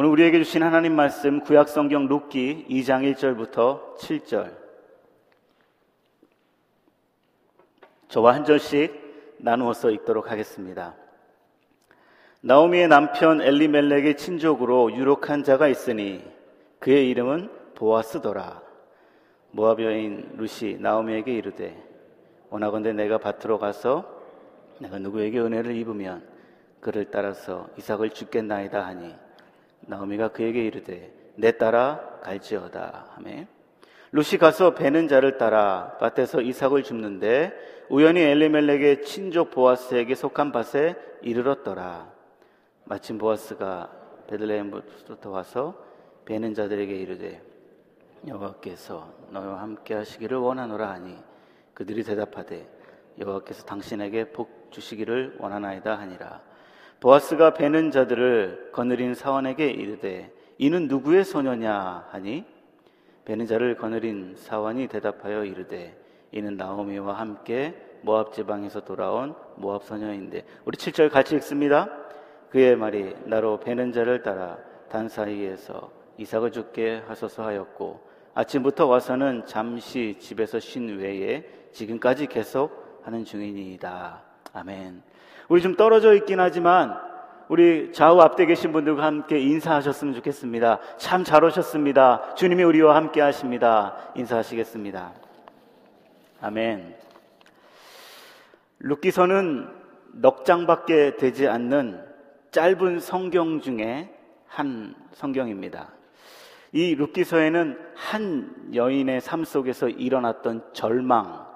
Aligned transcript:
오늘 0.00 0.10
우리에게 0.10 0.38
주신 0.44 0.62
하나님 0.62 0.94
말씀 0.94 1.40
구약 1.40 1.68
성경 1.68 2.06
룻기 2.06 2.66
2장 2.70 3.02
1절부터 3.16 3.96
7절. 3.96 4.54
저와 8.06 8.36
한 8.36 8.44
절씩 8.44 9.38
나누어서 9.38 9.90
읽도록 9.90 10.30
하겠습니다. 10.30 10.94
나오미의 12.42 12.86
남편 12.86 13.40
엘리멜렉의 13.40 14.16
친족으로 14.16 14.94
유력한 14.94 15.42
자가 15.42 15.66
있으니 15.66 16.24
그의 16.78 17.10
이름은 17.10 17.50
보아스더라. 17.74 18.62
모압 19.50 19.80
여인 19.80 20.30
루시 20.36 20.78
나오미에게 20.78 21.34
이르되 21.34 21.76
원하건대 22.50 22.92
내가 22.92 23.18
밭으로 23.18 23.58
가서 23.58 24.08
내가 24.78 25.00
누구에게 25.00 25.40
은혜를 25.40 25.74
입으면 25.74 26.24
그를 26.78 27.06
따라서 27.10 27.68
이삭을 27.76 28.10
죽겠나이다 28.10 28.86
하니 28.86 29.26
나오미가 29.88 30.28
그에게 30.28 30.64
이르되 30.64 31.12
내 31.36 31.52
따라 31.52 32.18
갈지어다. 32.22 33.06
하매 33.14 33.48
루시 34.12 34.38
가서 34.38 34.74
베는 34.74 35.08
자를 35.08 35.38
따라 35.38 35.96
밭에서 35.98 36.40
이삭을 36.40 36.82
줍는데 36.82 37.52
우연히 37.90 38.20
엘리멜렉의 38.20 39.02
친족 39.02 39.50
보아스에게 39.50 40.14
속한 40.14 40.52
밭에 40.52 40.94
이르렀더라. 41.22 42.12
마침 42.84 43.18
보아스가 43.18 43.90
베들레헴부터 44.28 45.30
와서 45.30 45.74
베는 46.26 46.54
자들에게 46.54 46.94
이르되 46.94 47.42
여호와께서 48.26 49.08
너와 49.30 49.60
함께 49.60 49.94
하시기를 49.94 50.36
원하노라 50.36 50.90
하니 50.90 51.16
그들이 51.72 52.02
대답하되 52.02 52.68
여호와께서 53.18 53.64
당신에게 53.64 54.32
복 54.32 54.70
주시기를 54.70 55.36
원하나이다 55.38 55.98
하니라 55.98 56.47
보아스가 57.00 57.54
베는 57.54 57.90
자들을 57.90 58.70
거느린 58.72 59.14
사원에게 59.14 59.68
이르되 59.68 60.32
이는 60.58 60.88
누구의 60.88 61.24
소녀냐 61.24 62.08
하니 62.10 62.44
베는 63.24 63.46
자를 63.46 63.76
거느린 63.76 64.34
사원이 64.36 64.88
대답하여 64.88 65.44
이르되 65.44 65.96
이는 66.32 66.56
나오미와 66.56 67.14
함께 67.14 67.74
모압 68.02 68.32
지방에서 68.32 68.80
돌아온 68.80 69.34
모압 69.56 69.84
소녀인데 69.84 70.44
우리 70.64 70.76
7절 70.76 71.10
같이 71.10 71.36
읽습니다. 71.36 71.88
그의 72.50 72.76
말이 72.76 73.14
나로 73.24 73.60
베는 73.60 73.92
자를 73.92 74.22
따라 74.22 74.58
단 74.88 75.08
사이에서 75.08 75.90
이삭을 76.16 76.50
죽게 76.50 77.02
하소서 77.06 77.44
하였고 77.44 78.00
아침부터 78.34 78.86
와서는 78.86 79.44
잠시 79.46 80.16
집에서 80.18 80.58
쉰 80.58 80.98
외에 80.98 81.44
지금까지 81.72 82.26
계속 82.26 83.00
하는 83.04 83.24
중이니이다. 83.24 84.27
아멘. 84.52 85.02
우리 85.48 85.62
좀 85.62 85.74
떨어져 85.76 86.14
있긴 86.14 86.40
하지만 86.40 86.98
우리 87.48 87.92
좌우 87.92 88.20
앞에 88.20 88.44
계신 88.46 88.72
분들과 88.72 89.02
함께 89.04 89.38
인사하셨으면 89.38 90.14
좋겠습니다. 90.14 90.80
참 90.98 91.24
잘 91.24 91.44
오셨습니다. 91.44 92.34
주님이 92.34 92.62
우리와 92.62 92.94
함께 92.94 93.20
하십니다. 93.22 93.96
인사하시겠습니다. 94.14 95.12
아멘. 96.42 96.94
룻기서는 98.80 99.68
넉 100.12 100.44
장밖에 100.44 101.16
되지 101.16 101.48
않는 101.48 102.04
짧은 102.50 103.00
성경 103.00 103.60
중에 103.60 104.14
한 104.46 104.94
성경입니다. 105.12 105.88
이 106.72 106.94
룻기서에는 106.94 107.78
한 107.94 108.54
여인의 108.74 109.22
삶 109.22 109.44
속에서 109.44 109.88
일어났던 109.88 110.64
절망, 110.74 111.47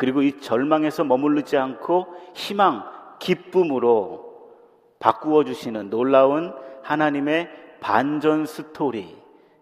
그리고 0.00 0.22
이 0.22 0.40
절망에서 0.40 1.04
머무르지 1.04 1.58
않고 1.58 2.06
희망, 2.32 2.84
기쁨으로 3.18 4.50
바꾸어 4.98 5.44
주시는 5.44 5.90
놀라운 5.90 6.54
하나님의 6.82 7.50
반전 7.80 8.46
스토리, 8.46 9.14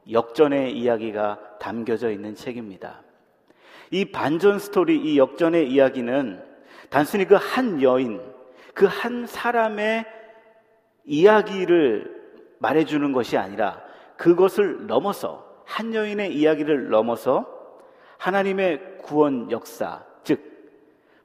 역전의 0.08 0.78
이야기가 0.78 1.58
담겨져 1.58 2.12
있는 2.12 2.36
책입니다. 2.36 3.02
이 3.90 4.04
반전 4.12 4.60
스토리, 4.60 4.96
이 5.00 5.18
역전의 5.18 5.72
이야기는 5.72 6.40
단순히 6.88 7.24
그 7.24 7.34
한 7.34 7.82
여인, 7.82 8.20
그 8.74 8.86
한 8.86 9.26
사람의 9.26 10.06
이야기를 11.04 12.16
말해주는 12.60 13.10
것이 13.10 13.36
아니라 13.36 13.82
그것을 14.16 14.86
넘어서 14.86 15.44
한 15.64 15.92
여인의 15.92 16.32
이야기를 16.36 16.90
넘어서 16.90 17.44
하나님의 18.18 18.98
구원 19.02 19.50
역사, 19.50 20.06
즉 20.06 20.07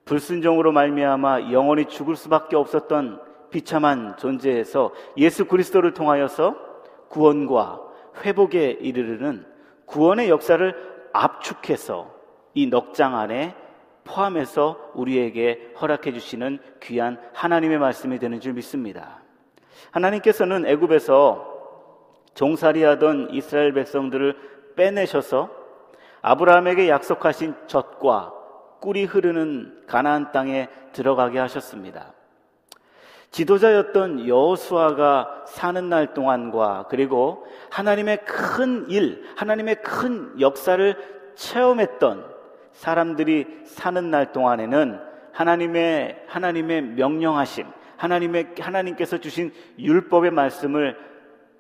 불순종으로 0.06 0.72
말미암아 0.72 1.52
영원히 1.52 1.86
죽을 1.86 2.16
수밖에 2.16 2.56
없었던 2.56 3.22
비참한 3.50 4.18
존재에서 4.18 4.92
예수 5.18 5.46
그리스도를 5.46 5.94
통하여서 5.94 6.56
구원과 7.10 7.82
회복에 8.24 8.72
이르르는 8.72 9.46
구원의 9.86 10.30
역사를 10.30 10.74
압축해서 11.14 12.12
이 12.56 12.68
넉장 12.68 13.16
안에 13.16 13.56
포함해서 14.04 14.92
우리에게 14.96 15.74
허락해 15.80 16.12
주시는 16.12 16.60
귀한 16.82 17.20
하나님의 17.34 17.78
말씀이 17.78 18.20
되는 18.20 18.40
줄 18.40 18.54
믿습니다. 18.54 19.22
하나님께서는 19.92 20.66
애굽에서 20.66 21.54
종살이하던 22.34 23.30
이스라엘 23.32 23.74
백성들을 23.74 24.36
빼내셔서 24.76 25.50
아브라함에게 26.22 26.90
약속하신 26.90 27.54
젖과 27.68 28.43
꿀이 28.84 29.06
흐르는 29.06 29.84
가나안 29.88 30.34
땅에 30.34 30.68
들어가게 30.92 31.40
하셨습니다. 31.40 32.12
지도자였던 33.32 34.28
여호수아가 34.28 35.46
사는 35.48 35.88
날 35.88 36.14
동안과 36.14 36.88
그리고 36.90 37.48
하나님의 37.72 38.26
큰 38.26 38.90
일, 38.90 39.24
하나님의 39.38 39.82
큰 39.82 40.38
역사를 40.42 40.96
체험했던 41.36 42.30
사람들이 42.74 43.62
사는 43.64 44.12
날 44.12 44.34
동안에는 44.34 45.00
하나님의 45.32 46.26
하나님의 46.28 46.82
명령하심, 46.82 47.66
하나님의 47.96 48.56
하나님께서 48.60 49.18
주신 49.18 49.54
율법의 49.80 50.32
말씀을 50.32 51.00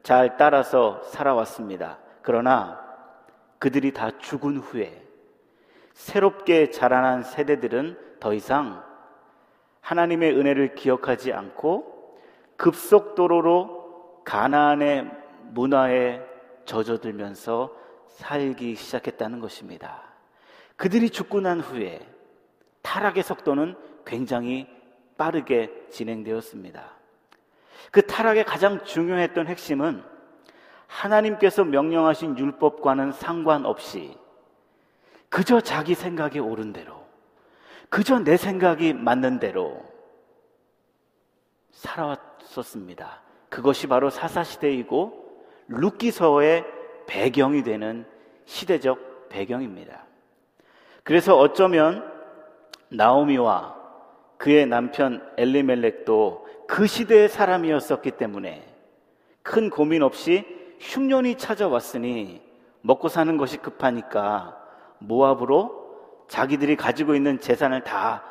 잘 0.03 0.35
따라서 0.35 1.01
살아왔습니다. 1.05 1.99
그러나 2.21 2.81
그들이 3.59 3.93
다 3.93 4.11
죽은 4.19 4.57
후에 4.57 5.02
새롭게 5.93 6.71
자라난 6.71 7.23
세대들은 7.23 7.97
더 8.19 8.33
이상 8.33 8.83
하나님의 9.81 10.37
은혜를 10.37 10.75
기억하지 10.75 11.33
않고 11.33 12.19
급속도로로 12.57 14.21
가나안의 14.23 15.09
문화에 15.51 16.21
젖어들면서 16.65 17.75
살기 18.07 18.75
시작했다는 18.75 19.39
것입니다. 19.39 20.03
그들이 20.75 21.09
죽고 21.09 21.41
난 21.41 21.59
후에 21.59 21.99
타락의 22.81 23.23
속도는 23.23 23.75
굉장히 24.05 24.67
빠르게 25.17 25.87
진행되었습니다. 25.89 26.83
그 27.91 28.05
타락의 28.05 28.45
가장 28.45 28.83
중요했던 28.83 29.47
핵심은 29.47 30.03
하나님께서 30.87 31.63
명령하신 31.63 32.37
율법과는 32.37 33.11
상관없이 33.11 34.17
그저 35.33 35.59
자기 35.59 35.95
생각이 35.95 36.37
옳은 36.37 36.73
대로, 36.73 36.93
그저 37.89 38.19
내 38.19 38.37
생각이 38.37 38.93
맞는 38.93 39.39
대로 39.39 39.83
살아왔었습니다. 41.71 43.23
그것이 43.49 43.87
바로 43.87 44.11
사사시대이고 44.11 45.45
룻기서의 45.69 46.65
배경이 47.07 47.63
되는 47.63 48.05
시대적 48.45 49.29
배경입니다. 49.29 50.05
그래서 51.01 51.35
어쩌면 51.35 52.07
나오미와 52.89 53.75
그의 54.37 54.67
남편 54.67 55.27
엘리멜렉도 55.37 56.47
그 56.67 56.85
시대의 56.85 57.27
사람이었었기 57.27 58.11
때문에 58.11 58.71
큰 59.41 59.71
고민 59.71 60.03
없이 60.03 60.45
흉년이 60.79 61.39
찾아왔으니 61.39 62.39
먹고 62.81 63.07
사는 63.07 63.35
것이 63.37 63.57
급하니까 63.57 64.62
모압으로 65.03 65.83
자기들이 66.27 66.75
가지고 66.75 67.15
있는 67.15 67.39
재산을 67.39 67.83
다 67.83 68.23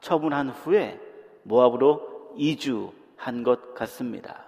처분한 0.00 0.50
후에 0.50 1.00
모압으로 1.42 2.32
이주한 2.36 3.42
것 3.42 3.74
같습니다. 3.74 4.44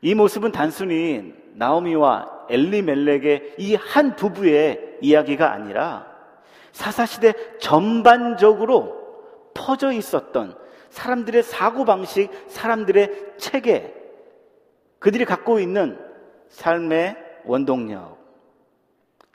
이 0.00 0.14
모습은 0.14 0.52
단순히 0.52 1.34
나오미와 1.54 2.46
엘리멜렉의 2.50 3.54
이 3.58 3.74
한 3.76 4.16
부부의 4.16 4.98
이야기가 5.00 5.52
아니라 5.52 6.06
사사시대 6.72 7.58
전반적으로 7.58 9.02
퍼져 9.54 9.92
있었던 9.92 10.56
사람들의 10.90 11.42
사고방식, 11.42 12.30
사람들의 12.48 13.34
체계, 13.38 13.94
그들이 14.98 15.24
갖고 15.24 15.58
있는 15.58 15.98
삶의 16.48 17.16
원동력, 17.44 18.18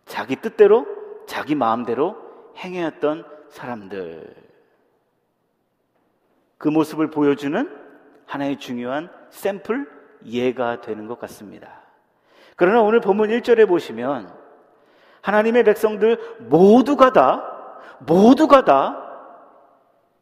자기 0.06 0.36
뜻대로, 0.36 0.86
자기 1.30 1.54
마음대로 1.54 2.18
행해왔던 2.58 3.24
사람들. 3.50 4.36
그 6.58 6.68
모습을 6.70 7.12
보여주는 7.12 7.70
하나의 8.26 8.58
중요한 8.58 9.12
샘플 9.30 9.88
이해가 10.24 10.82
되는 10.82 11.06
것 11.06 11.20
같습니다. 11.20 11.82
그러나 12.56 12.82
오늘 12.82 13.00
본문 13.00 13.30
1절에 13.30 13.68
보시면 13.68 14.36
하나님의 15.22 15.66
백성들 15.66 16.18
모두가 16.50 17.14
다, 17.14 17.78
모두가 18.00 18.66
다 18.66 18.98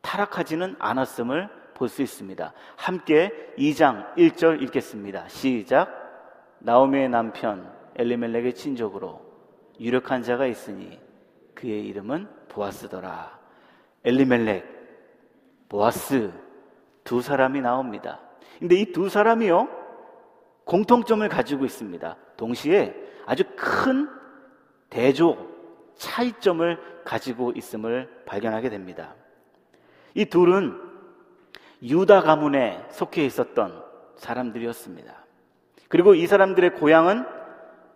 타락하지는 0.01 0.75
않았음을 0.77 1.50
볼 1.74 1.88
수 1.88 2.01
있습니다. 2.01 2.51
함께 2.75 3.54
2장 3.57 4.13
1절 4.15 4.62
읽겠습니다. 4.63 5.30
시작. 5.30 5.89
나오미의 6.59 7.07
남편 7.07 7.71
엘리멜렉의 7.95 8.56
친족으로 8.56 9.27
유력한 9.80 10.24
자가 10.24 10.46
있으니 10.48 11.00
그의 11.54 11.86
이름은 11.86 12.28
보아스더라. 12.50 13.38
엘리멜렉, 14.04 14.66
보아스 15.70 16.32
두 17.04 17.22
사람이 17.22 17.62
나옵니다. 17.62 18.20
근데 18.60 18.76
이 18.76 18.92
두 18.92 19.10
사람이요 19.10 19.68
공통점을 20.66 21.28
가지고 21.30 21.66
있습니다. 21.66 22.18
동시에 22.36 22.96
아주 23.26 23.44
큰 23.56 24.10
대조 24.90 25.48
차이점을 25.96 27.04
가지고 27.04 27.52
있음을 27.56 28.24
발견하게 28.26 28.70
됩니다. 28.70 29.16
이 30.14 30.26
둘은 30.26 30.80
유다 31.82 32.22
가문에 32.22 32.86
속해 32.90 33.26
있었던 33.26 33.84
사람들이었습니다. 34.16 35.26
그리고 35.90 36.16
이 36.16 36.28
사람들의 36.28 36.76
고향은 36.76 37.26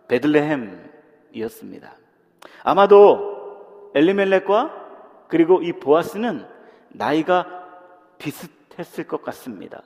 베들레헴 0.08 0.91
이었습니다. 1.32 1.96
아마도 2.62 3.90
엘리멜렉과 3.94 4.82
그리고 5.28 5.62
이 5.62 5.72
보아스는 5.72 6.46
나이가 6.90 7.46
비슷했을 8.18 9.06
것 9.06 9.22
같습니다. 9.22 9.82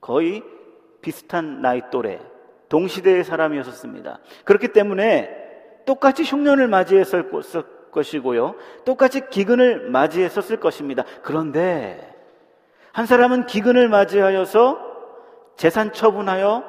거의 0.00 0.42
비슷한 1.00 1.60
나이 1.60 1.82
또래, 1.90 2.20
동시대의 2.68 3.24
사람이었습니다. 3.24 4.20
그렇기 4.44 4.68
때문에 4.68 5.42
똑같이 5.84 6.22
흉년을 6.22 6.68
맞이했을 6.68 7.30
것이고요. 7.90 8.54
똑같이 8.84 9.28
기근을 9.28 9.90
맞이했었을 9.90 10.58
것입니다. 10.60 11.04
그런데 11.22 12.08
한 12.92 13.06
사람은 13.06 13.46
기근을 13.46 13.88
맞이하여서 13.88 14.92
재산 15.56 15.92
처분하여 15.92 16.64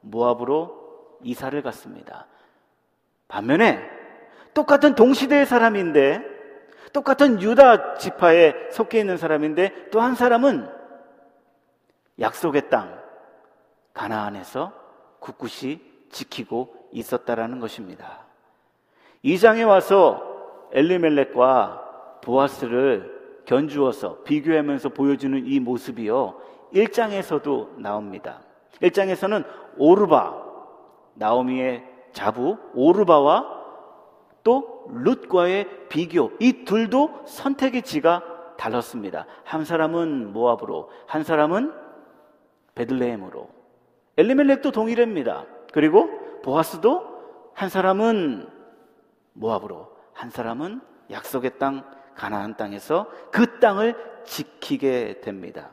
모압으로 0.00 1.18
이사를 1.22 1.60
갔습니다. 1.62 2.26
반면에 3.28 3.80
똑같은 4.54 4.94
동시대의 4.94 5.46
사람인데 5.46 6.22
똑같은 6.92 7.42
유다 7.42 7.94
지파에 7.94 8.70
속해 8.70 9.00
있는 9.00 9.16
사람인데 9.16 9.90
또 9.90 10.00
한 10.00 10.14
사람은 10.14 10.68
약속의 12.18 12.70
땅 12.70 12.98
가나안에서 13.92 14.72
굳굳이 15.20 15.80
지키고 16.10 16.74
있었다라는 16.92 17.60
것입니다. 17.60 18.26
이 19.22 19.38
장에 19.38 19.62
와서 19.62 20.22
엘리멜렉과 20.72 22.20
보아스를 22.22 23.42
견주어서 23.44 24.22
비교하면서 24.22 24.90
보여주는 24.90 25.46
이 25.46 25.60
모습이요. 25.60 26.40
1장에서도 26.74 27.78
나옵니다. 27.78 28.40
1장에서는 28.82 29.44
오르바, 29.78 30.34
나오미의 31.14 31.84
자부, 32.16 32.56
오르바와 32.72 33.44
또 34.42 34.86
룻과의 34.88 35.88
비교, 35.90 36.32
이 36.40 36.64
둘도 36.64 37.24
선택의 37.26 37.82
지가 37.82 38.22
달랐습니다. 38.56 39.26
한 39.44 39.66
사람은 39.66 40.32
모압으로, 40.32 40.88
한 41.06 41.24
사람은 41.24 41.74
베들레헴으로. 42.74 43.50
엘리멜렉도 44.16 44.70
동일합니다. 44.70 45.44
그리고 45.74 46.08
보아스도 46.42 47.04
한 47.52 47.68
사람은 47.68 48.48
모압으로, 49.34 49.94
한 50.14 50.30
사람은 50.30 50.80
약속의 51.10 51.58
땅 51.58 51.84
가나안 52.14 52.56
땅에서 52.56 53.10
그 53.30 53.58
땅을 53.58 54.22
지키게 54.24 55.20
됩니다. 55.20 55.70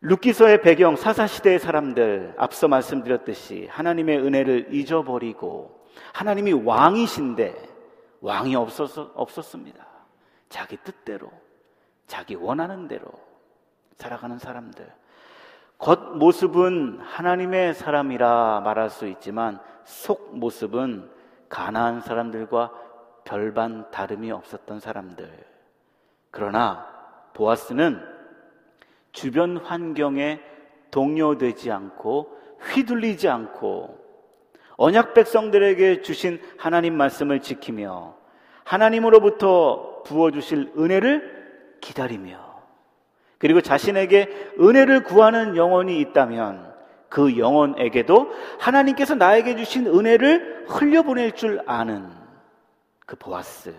루키서의 0.00 0.62
배경 0.62 0.94
사사시대의 0.94 1.58
사람들 1.58 2.34
앞서 2.38 2.68
말씀드렸듯이 2.68 3.66
하나님의 3.70 4.18
은혜를 4.18 4.74
잊어버리고 4.74 5.86
하나님이 6.12 6.52
왕이신데 6.52 7.68
왕이 8.20 8.54
없었, 8.54 8.96
없었습니다. 9.14 9.86
자기 10.48 10.76
뜻대로 10.78 11.30
자기 12.06 12.36
원하는 12.36 12.86
대로 12.86 13.06
살아가는 13.96 14.38
사람들 14.38 14.86
겉모습은 15.78 17.00
하나님의 17.00 17.74
사람이라 17.74 18.60
말할 18.64 18.90
수 18.90 19.06
있지만 19.08 19.60
속모습은 19.84 21.10
가나안 21.48 22.00
사람들과 22.00 22.72
별반 23.24 23.90
다름이 23.90 24.30
없었던 24.32 24.80
사람들. 24.80 25.28
그러나 26.30 26.86
보아스는 27.34 28.17
주변 29.12 29.56
환경에 29.56 30.40
동요되지 30.90 31.70
않고 31.70 32.36
휘둘리지 32.60 33.28
않고 33.28 33.98
언약 34.76 35.14
백성들에게 35.14 36.02
주신 36.02 36.40
하나님 36.56 36.96
말씀을 36.96 37.40
지키며 37.40 38.16
하나님으로부터 38.64 40.02
부어주실 40.04 40.72
은혜를 40.78 41.76
기다리며 41.80 42.48
그리고 43.38 43.60
자신에게 43.60 44.52
은혜를 44.60 45.04
구하는 45.04 45.56
영혼이 45.56 46.00
있다면 46.00 46.74
그 47.08 47.38
영혼에게도 47.38 48.30
하나님께서 48.58 49.14
나에게 49.14 49.56
주신 49.56 49.86
은혜를 49.86 50.66
흘려보낼 50.68 51.32
줄 51.32 51.62
아는 51.66 52.08
그 53.06 53.16
보아스. 53.16 53.74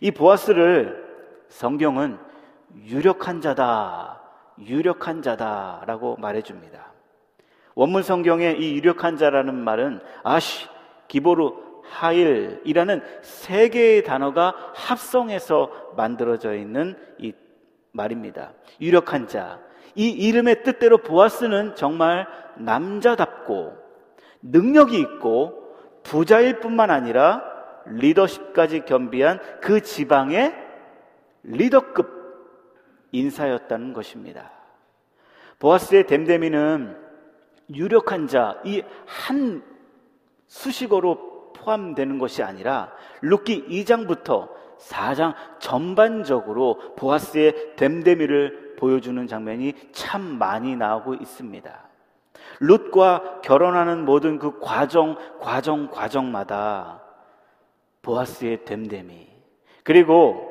이 0.00 0.10
보아스를 0.10 1.06
성경은 1.48 2.18
유력한 2.86 3.40
자다, 3.40 4.17
유력한 4.60 5.22
자다라고 5.22 6.16
말해줍니다. 6.16 6.92
원문 7.74 8.02
성경에 8.02 8.52
이 8.52 8.74
유력한 8.74 9.16
자라는 9.16 9.54
말은 9.54 10.00
아쉬, 10.24 10.66
기보르, 11.06 11.52
하일이라는 11.84 13.02
세 13.22 13.68
개의 13.68 14.04
단어가 14.04 14.54
합성해서 14.74 15.92
만들어져 15.96 16.54
있는 16.54 16.96
이 17.18 17.32
말입니다. 17.92 18.52
유력한 18.80 19.26
자. 19.26 19.60
이 19.94 20.10
이름의 20.10 20.62
뜻대로 20.64 20.98
보아스는 20.98 21.74
정말 21.74 22.26
남자답고 22.56 23.76
능력이 24.42 24.98
있고 25.00 25.74
부자일 26.02 26.60
뿐만 26.60 26.90
아니라 26.90 27.42
리더십까지 27.86 28.84
겸비한 28.84 29.40
그 29.60 29.80
지방의 29.80 30.54
리더급 31.42 32.17
인사였다는 33.12 33.92
것입니다. 33.92 34.50
보아스의 35.58 36.06
댐데미는 36.06 36.96
유력한 37.74 38.26
자, 38.26 38.60
이 38.64 38.82
한 39.06 39.62
수식어로 40.48 41.52
포함되는 41.54 42.18
것이 42.18 42.42
아니라 42.42 42.92
룻기 43.22 43.66
2장부터 43.68 44.48
4장 44.78 45.34
전반적으로 45.58 46.94
보아스의 46.96 47.76
댐데미를 47.76 48.76
보여주는 48.78 49.26
장면이 49.26 49.74
참 49.92 50.22
많이 50.38 50.76
나오고 50.76 51.14
있습니다. 51.14 51.88
룻과 52.60 53.40
결혼하는 53.42 54.04
모든 54.04 54.38
그 54.38 54.58
과정, 54.60 55.16
과정, 55.40 55.90
과정마다 55.90 57.02
보아스의 58.02 58.64
됨됨이 58.64 59.28
그리고 59.82 60.47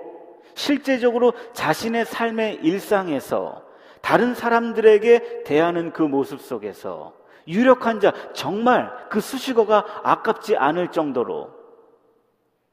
실제적으로 0.58 1.34
자신의 1.54 2.06
삶의 2.06 2.56
일상에서 2.64 3.64
다른 4.02 4.34
사람들에게 4.34 5.44
대하는 5.44 5.94
그 5.94 6.02
모습 6.02 6.42
속에서 6.42 7.14
유력한 7.48 8.00
자 8.00 8.12
정말 8.34 8.92
그 9.10 9.20
수식어가 9.20 10.02
아깝지 10.04 10.58
않을 10.58 10.88
정도로 10.90 11.52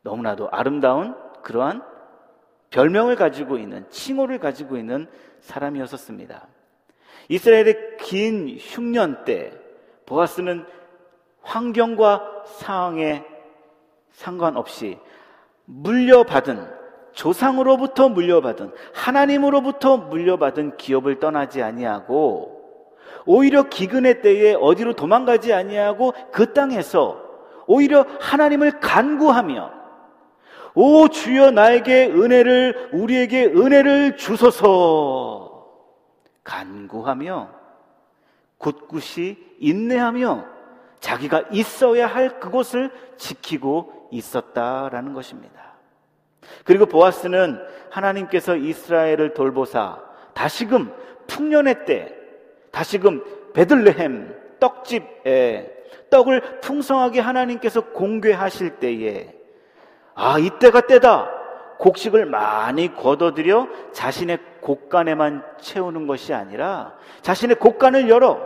너무나도 0.01 0.49
아름다운 0.51 1.15
그러한 1.43 1.83
별명을 2.71 3.17
가지고 3.17 3.59
있는 3.59 3.89
칭호를 3.91 4.39
가지고 4.39 4.79
있는 4.79 5.07
사람이었었습니다. 5.41 6.49
이스라엘의 7.29 7.99
긴 8.01 8.57
흉년 8.59 9.25
때 9.25 9.53
보아스는 10.07 10.65
환경과 11.43 12.45
상황에 12.47 13.23
상관없이 14.11 14.99
물려받은 15.67 16.84
조상으로부터 17.15 18.09
물려받은 18.09 18.73
하나님으로부터 18.93 19.97
물려받은 19.97 20.77
기업을 20.77 21.21
떠나지 21.21 21.63
아니하고 21.63 22.55
오히려 23.25 23.65
기근의 23.65 24.21
때에 24.21 24.55
어디로 24.55 24.95
도망가지 24.95 25.53
아니하고 25.53 26.13
그 26.31 26.53
땅에서 26.53 27.23
오히려 27.67 28.05
하나님을 28.21 28.81
간구하며 28.81 29.85
오 30.75 31.09
주여 31.09 31.53
나에게 31.53 32.07
은혜를 32.07 32.91
우리에게 32.93 33.47
은혜를 33.47 34.17
주소서 34.17 35.69
간구하며 36.43 37.49
굳굳이 38.59 39.39
인내하며 39.61 40.45
자기가 41.01 41.45
있어야 41.53 42.07
할 42.07 42.41
그곳을 42.41 42.91
지키고 43.17 44.09
있었다라는 44.11 45.13
것입니다. 45.13 45.74
그리고 46.65 46.87
보아스는 46.87 47.61
하나님께서 47.91 48.57
이스라엘을 48.57 49.35
돌보사 49.35 49.99
다시금 50.35 50.93
풍년의 51.27 51.87
때, 51.87 52.15
다시금 52.71 53.25
베들레헴 53.55 54.59
떡집에 54.61 55.75
떡을 56.11 56.61
풍성하게 56.61 57.21
하나님께서 57.21 57.81
공개하실 57.93 58.77
때에 58.77 59.35
아, 60.15 60.39
이때가 60.39 60.83
때다. 60.83 61.31
곡식을 61.79 62.27
많이 62.27 62.95
걷어들여 62.95 63.69
자신의 63.93 64.39
곡간에만 64.61 65.45
채우는 65.61 66.07
것이 66.07 66.33
아니라 66.33 66.97
자신의 67.23 67.57
곡간을 67.57 68.09
열어 68.09 68.41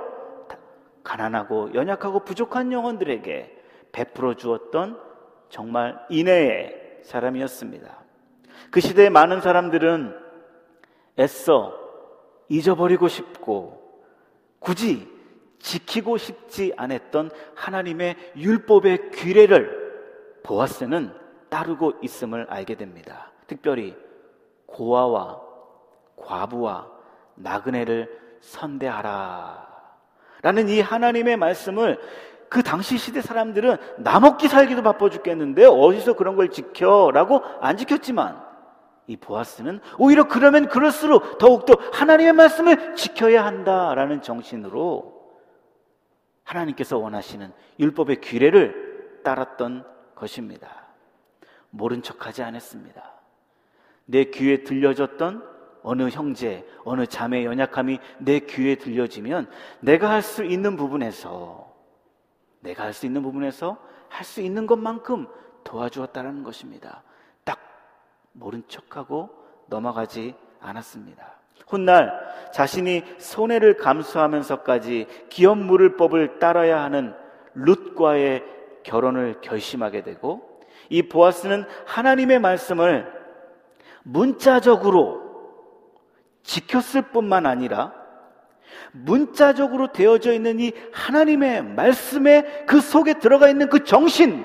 가난하고 1.04 1.74
연약하고 1.74 2.20
부족한 2.20 2.72
영혼들에게 2.72 3.56
베풀어 3.92 4.34
주었던 4.34 4.98
정말 5.50 5.98
인애의 6.08 6.87
사람이었습니다. 7.08 7.98
그 8.70 8.80
시대의 8.80 9.08
많은 9.10 9.40
사람들은 9.40 10.14
애써 11.18 11.74
잊어버리고 12.48 13.08
싶고 13.08 14.02
굳이 14.58 15.08
지키고 15.58 16.18
싶지 16.18 16.74
않았던 16.76 17.30
하나님의 17.54 18.16
율법의 18.36 19.10
규례를 19.10 20.40
보아스는 20.42 21.12
따르고 21.48 21.94
있음을 22.02 22.46
알게 22.48 22.76
됩니다. 22.76 23.32
특별히 23.46 23.96
고아와 24.66 25.40
과부와 26.16 26.90
나그네를 27.36 28.38
선대하라. 28.40 29.66
라는 30.42 30.68
이 30.68 30.80
하나님의 30.80 31.36
말씀을 31.36 31.98
그 32.48 32.62
당시 32.62 32.98
시대 32.98 33.20
사람들은 33.20 33.76
나 33.98 34.20
먹기 34.20 34.48
살기도 34.48 34.82
바빠 34.82 35.08
죽겠는데 35.10 35.66
어디서 35.66 36.14
그런 36.14 36.36
걸 36.36 36.50
지켜? 36.50 37.10
라고 37.12 37.42
안 37.60 37.76
지켰지만 37.76 38.42
이 39.06 39.16
보아스는 39.16 39.80
오히려 39.98 40.24
그러면 40.28 40.68
그럴수록 40.68 41.38
더욱더 41.38 41.74
하나님의 41.92 42.32
말씀을 42.34 42.94
지켜야 42.94 43.44
한다라는 43.44 44.22
정신으로 44.22 45.18
하나님께서 46.44 46.98
원하시는 46.98 47.52
율법의 47.78 48.20
규례를 48.22 49.20
따랐던 49.24 49.84
것입니다. 50.14 50.86
모른 51.70 52.02
척 52.02 52.26
하지 52.26 52.42
않았습니다. 52.42 53.12
내 54.06 54.24
귀에 54.24 54.64
들려졌던 54.64 55.42
어느 55.82 56.08
형제, 56.08 56.66
어느 56.84 57.06
자매의 57.06 57.44
연약함이 57.44 57.98
내 58.18 58.40
귀에 58.40 58.74
들려지면 58.76 59.50
내가 59.80 60.10
할 60.10 60.22
수 60.22 60.44
있는 60.44 60.76
부분에서, 60.76 61.67
내가 62.60 62.84
할 62.84 62.92
수 62.92 63.06
있는 63.06 63.22
부분에서 63.22 63.78
할 64.08 64.24
수 64.24 64.40
있는 64.40 64.66
것만큼 64.66 65.26
도와주었다는 65.64 66.42
것입니다. 66.42 67.02
딱 67.44 67.58
모른 68.32 68.62
척하고 68.68 69.30
넘어가지 69.66 70.34
않았습니다. 70.60 71.34
훗날 71.66 72.10
자신이 72.52 73.04
손해를 73.18 73.76
감수하면서까지 73.76 75.06
기업 75.28 75.58
물을 75.58 75.96
법을 75.96 76.38
따라야 76.38 76.82
하는 76.82 77.14
룻과의 77.54 78.42
결혼을 78.82 79.40
결심하게 79.42 80.02
되고 80.02 80.60
이 80.88 81.02
보아스는 81.02 81.64
하나님의 81.86 82.38
말씀을 82.38 83.12
문자적으로 84.04 85.28
지켰을 86.42 87.02
뿐만 87.12 87.44
아니라 87.44 87.92
문자적으로 88.92 89.92
되어져 89.92 90.32
있는 90.32 90.60
이 90.60 90.72
하나님의 90.92 91.62
말씀에 91.62 92.64
그 92.66 92.80
속에 92.80 93.14
들어가 93.14 93.48
있는 93.48 93.68
그 93.68 93.84
정신, 93.84 94.44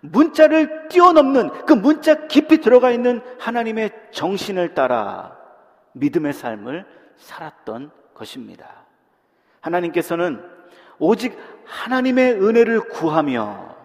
문자를 0.00 0.88
뛰어넘는 0.88 1.64
그 1.64 1.72
문자 1.72 2.26
깊이 2.26 2.58
들어가 2.58 2.90
있는 2.90 3.22
하나님의 3.38 3.90
정신을 4.10 4.74
따라 4.74 5.38
믿음의 5.92 6.32
삶을 6.32 6.84
살았던 7.16 7.92
것입니다. 8.14 8.86
하나님께서는 9.60 10.42
오직 10.98 11.38
하나님의 11.64 12.34
은혜를 12.34 12.88
구하며 12.88 13.76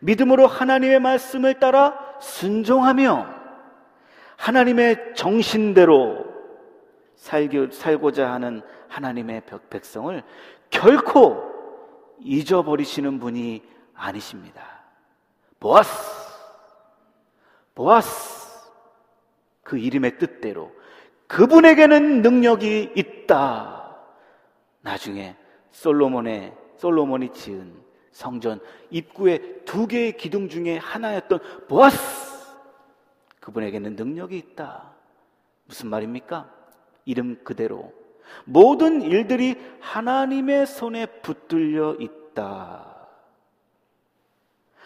믿음으로 0.00 0.46
하나님의 0.46 1.00
말씀을 1.00 1.54
따라 1.54 1.98
순종하며 2.20 3.26
하나님의 4.36 5.14
정신대로 5.14 6.23
살고자 7.16 8.32
하는 8.32 8.62
하나님의 8.88 9.42
백성을 9.70 10.22
결코 10.70 11.52
잊어버리시는 12.20 13.18
분이 13.18 13.62
아니십니다. 13.94 14.82
보아스, 15.60 15.90
보아스, 17.74 18.44
그 19.62 19.78
이름의 19.78 20.18
뜻대로 20.18 20.72
그분에게는 21.26 22.22
능력이 22.22 22.92
있다. 22.94 23.96
나중에 24.82 25.36
솔로몬의 25.70 26.54
솔로몬이 26.76 27.32
지은 27.32 27.82
성전 28.12 28.60
입구에 28.90 29.64
두 29.64 29.86
개의 29.86 30.16
기둥 30.16 30.48
중에 30.48 30.76
하나였던 30.76 31.66
보아스 31.66 32.44
그분에게는 33.40 33.96
능력이 33.96 34.36
있다. 34.36 34.92
무슨 35.64 35.88
말입니까? 35.88 36.53
이름 37.04 37.42
그대로 37.44 37.92
모든 38.44 39.02
일들이 39.02 39.60
하나님의 39.80 40.66
손에 40.66 41.06
붙들려 41.06 41.96
있다. 42.00 42.94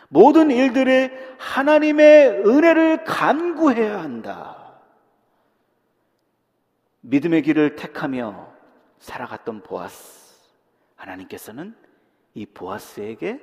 모든 0.08 0.50
일들에 0.50 1.12
하나님의 1.38 2.46
은혜를 2.46 3.04
간구해야 3.04 4.00
한다. 4.00 4.80
믿음의 7.00 7.42
길을 7.42 7.76
택하며 7.76 8.52
살아갔던 8.98 9.62
보아스. 9.62 10.38
하나님께서는 10.96 11.76
이 12.34 12.46
보아스에게 12.46 13.40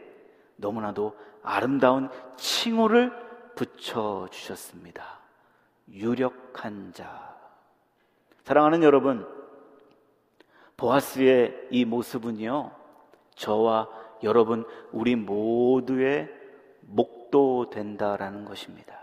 너무나도 0.58 1.17
아름다운 1.41 2.10
칭호를 2.38 3.12
붙여 3.55 4.27
주셨습니다. 4.32 5.20
유력한 5.91 6.91
자. 6.94 7.35
사랑하는 8.46 8.84
여러분, 8.84 9.28
보아스의 10.78 11.68
이 11.72 11.84
모습은요, 11.84 12.70
저와 13.34 13.90
여러분, 14.22 14.66
우리 14.92 15.16
모두의 15.16 16.30
목도 16.82 17.72
된다라는 17.72 18.46
것입니다. 18.46 19.00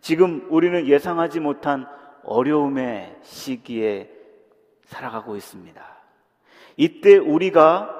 지금 0.00 0.44
우리는 0.50 0.88
예상하지 0.88 1.38
못한 1.38 1.86
어려움의 2.24 3.16
시기에 3.22 4.10
살아가고 4.86 5.36
있습니다. 5.36 5.80
이때 6.76 7.16
우리가 7.18 7.94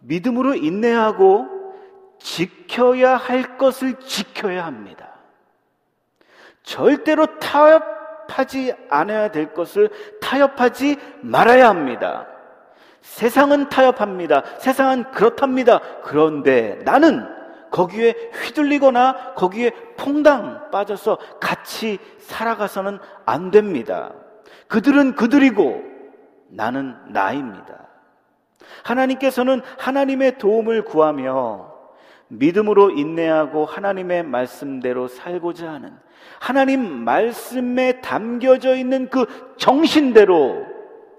믿음으로 0.00 0.56
인내하고 0.56 1.46
지켜야 2.18 3.16
할 3.16 3.56
것을 3.56 3.98
지켜야 4.00 4.66
합니다. 4.66 5.14
절대로 6.62 7.38
타협 7.38 7.95
하지 8.28 8.74
않아야 8.90 9.30
될 9.30 9.52
것을 9.52 9.90
타협하지 10.20 10.98
말아야 11.22 11.68
합니다. 11.68 12.26
세상은 13.00 13.68
타협합니다. 13.68 14.42
세상은 14.58 15.10
그렇답니다. 15.12 15.80
그런데 16.02 16.78
나는 16.84 17.24
거기에 17.70 18.14
휘둘리거나 18.32 19.34
거기에 19.34 19.70
퐁당 19.96 20.70
빠져서 20.70 21.18
같이 21.40 21.98
살아가서는 22.18 22.98
안 23.24 23.50
됩니다. 23.50 24.12
그들은 24.68 25.14
그들이고 25.14 25.82
나는 26.48 26.96
나입니다. 27.08 27.86
하나님께서는 28.82 29.62
하나님의 29.78 30.38
도움을 30.38 30.84
구하며 30.84 31.75
믿음으로 32.28 32.90
인내하고 32.90 33.64
하나님의 33.64 34.24
말씀대로 34.24 35.08
살고자 35.08 35.70
하는 35.70 35.92
하나님 36.40 36.80
말씀에 37.04 38.00
담겨져 38.00 38.74
있는 38.74 39.08
그 39.08 39.26
정신대로 39.56 40.66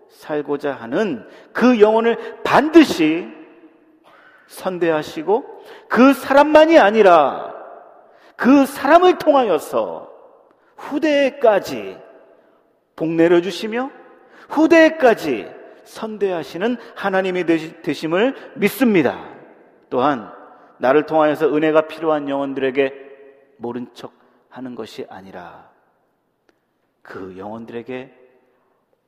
살고자 0.10 0.74
하는 0.74 1.28
그 1.54 1.80
영혼을 1.80 2.42
반드시 2.44 3.28
선대하시고 4.48 5.64
그 5.88 6.14
사람만이 6.14 6.80
아니라 6.80 7.54
그 8.36 8.66
사람을 8.66 9.18
통하여서 9.18 10.10
후대까지 10.78 11.98
복 12.96 13.10
내려주시며 13.10 13.92
후대까지 14.50 15.48
선대하시는 15.84 16.78
하나님이 16.96 17.46
되심을 17.82 18.36
믿습니다. 18.56 19.26
또한 19.90 20.37
나를 20.80 21.06
통하여서 21.06 21.54
은혜가 21.56 21.88
필요한 21.88 22.30
영혼들에게 22.30 23.56
모른 23.58 23.88
척 23.94 24.14
하는 24.50 24.76
것이 24.76 25.06
아니라 25.10 25.70
그 27.02 27.38
영혼들에게 27.38 28.14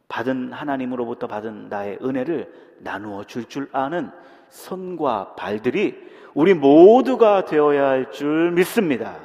받은 0.07 0.53
하나님으로부터 0.53 1.27
받은 1.27 1.69
나의 1.69 1.99
은혜를 2.01 2.77
나누어 2.79 3.23
줄 3.23 3.45
줄 3.45 3.69
아는 3.71 4.09
손과 4.49 5.35
발들이 5.35 5.95
우리 6.33 6.53
모두가 6.53 7.45
되어야 7.45 7.87
할 7.87 8.11
줄 8.11 8.51
믿습니다. 8.51 9.19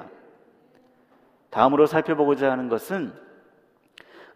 다음으로 1.50 1.86
살펴보고자 1.86 2.50
하는 2.50 2.68
것은 2.68 3.12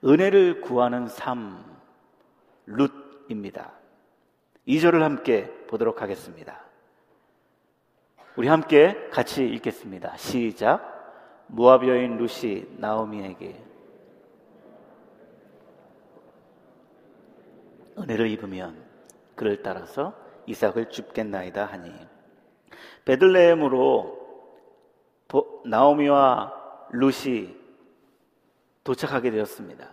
은혜를 0.05 0.61
구하는 0.61 1.09
삶, 1.09 1.65
룻입니다. 2.67 3.73
2절을 4.69 5.01
함께 5.01 5.51
보도록 5.67 6.01
하겠습니다. 6.01 6.68
우리 8.39 8.47
함께 8.47 9.09
같이 9.11 9.45
읽겠습니다. 9.45 10.17
시작. 10.17 11.45
모압 11.49 11.85
여인 11.89 12.19
루시 12.19 12.69
나오미에게 12.77 13.65
은혜를 17.99 18.31
입으면 18.31 18.81
그를 19.35 19.61
따라서 19.65 20.15
이삭을 20.47 20.91
줍겠나이다 20.91 21.65
하니 21.65 21.93
베들레헴으로 23.07 24.17
나오미와 25.65 26.87
룻이 26.93 27.57
도착하게 28.85 29.33
되었습니다. 29.33 29.93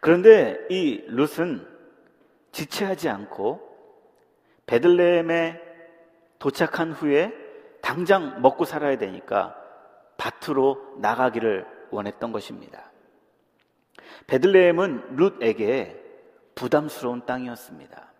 그런데 0.00 0.58
이 0.70 1.04
룻은 1.08 1.68
지체하지 2.52 3.10
않고 3.10 3.60
베들레헴에 4.64 5.65
도착한 6.38 6.92
후에 6.92 7.32
당장 7.82 8.42
먹고 8.42 8.64
살아야 8.64 8.98
되니까 8.98 9.56
밭으로 10.16 10.96
나가기를 10.98 11.66
원했던 11.90 12.32
것입니다. 12.32 12.90
베들레헴은 14.26 15.16
룻에게 15.16 16.02
부담스러운 16.54 17.24
땅이었습니다. 17.26 18.12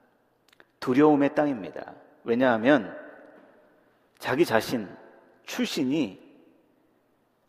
두려움의 0.81 1.35
땅입니다. 1.35 1.95
왜냐하면 2.25 2.97
자기 4.19 4.45
자신 4.45 4.89
출신이 5.45 6.25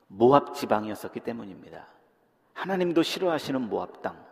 모압 0.08 0.56
지방이었었기 0.56 1.20
때문입니다. 1.20 1.88
하나님도 2.54 3.04
싫어하시는 3.04 3.62
모압 3.62 4.02
땅. 4.02 4.26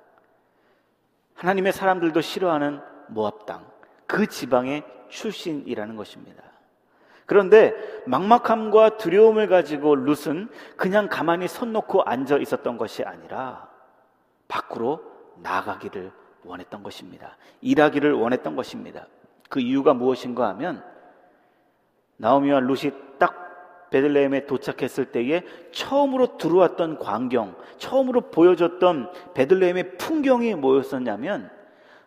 하나님의 1.36 1.74
사람들도 1.74 2.22
싫어하는 2.22 2.82
모압 3.10 3.46
땅. 3.46 3.70
그 4.08 4.26
지방의 4.28 4.84
출신이라는 5.10 5.96
것입니다. 5.96 6.44
그런데 7.26 7.74
막막함과 8.06 8.98
두려움을 8.98 9.48
가지고 9.48 9.96
룻은 9.96 10.50
그냥 10.76 11.10
가만히 11.10 11.48
손 11.48 11.74
놓고 11.74 12.04
앉아 12.04 12.38
있었던 12.38 12.78
것이 12.78 13.04
아니라 13.04 13.68
밖으로 14.48 15.02
나가기를 15.42 16.12
원했던 16.44 16.84
것입니다. 16.84 17.38
일하기를 17.62 18.14
원했던 18.14 18.56
것입니다. 18.56 19.08
그 19.50 19.60
이유가 19.60 19.94
무엇인가 19.94 20.48
하면 20.50 20.84
나오미와 22.18 22.60
룻이 22.62 22.92
딱 23.18 23.90
베들레헴에 23.90 24.46
도착했을 24.46 25.12
때에 25.12 25.44
처음으로 25.72 26.38
들어왔던 26.38 27.00
광경, 27.00 27.56
처음으로 27.78 28.30
보여줬던 28.30 29.34
베들레헴의 29.34 29.98
풍경이 29.98 30.56
뭐였었냐면 30.56 31.50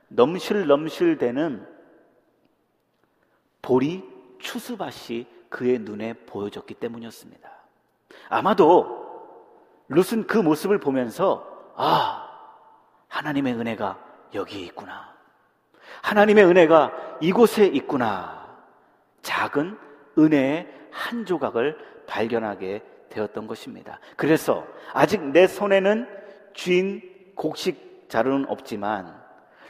넘실넘실대는 0.08 1.77
보리 3.62 4.04
추수밭이 4.38 5.26
그의 5.48 5.78
눈에 5.78 6.12
보여졌기 6.12 6.74
때문이었습니다. 6.74 7.50
아마도 8.28 9.08
룻은 9.88 10.26
그 10.26 10.38
모습을 10.38 10.78
보면서 10.78 11.72
아 11.76 12.28
하나님의 13.08 13.54
은혜가 13.54 13.98
여기 14.34 14.62
있구나. 14.64 15.14
하나님의 16.02 16.44
은혜가 16.44 17.18
이곳에 17.20 17.66
있구나. 17.66 18.46
작은 19.22 19.78
은혜의 20.18 20.68
한 20.90 21.24
조각을 21.24 21.78
발견하게 22.06 22.82
되었던 23.08 23.46
것입니다. 23.46 24.00
그래서 24.16 24.66
아직 24.92 25.22
내 25.22 25.46
손에는 25.46 26.08
주인 26.52 27.02
곡식 27.34 28.06
자루는 28.08 28.48
없지만 28.48 29.18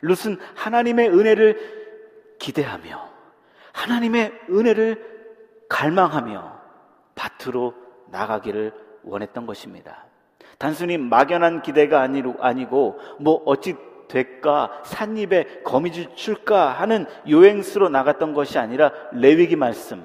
룻은 0.03 0.39
하나님의 0.55 1.11
은혜를 1.11 2.37
기대하며 2.39 3.08
하나님의 3.79 4.33
은혜를 4.51 5.67
갈망하며 5.69 6.59
밭으로 7.14 7.75
나가기를 8.11 8.73
원했던 9.05 9.47
것입니다. 9.47 10.07
단순히 10.59 10.99
막연한 10.99 11.62
기대가 11.62 12.01
아니고 12.03 12.99
뭐 13.21 13.43
어찌 13.47 13.77
될까 14.09 14.83
산입에 14.85 15.62
거미줄 15.64 16.17
출까 16.17 16.73
하는 16.73 17.07
요행수로 17.29 17.88
나갔던 17.91 18.33
것이 18.35 18.59
아니라 18.59 18.91
레위기 19.12 19.55
말씀 19.55 20.03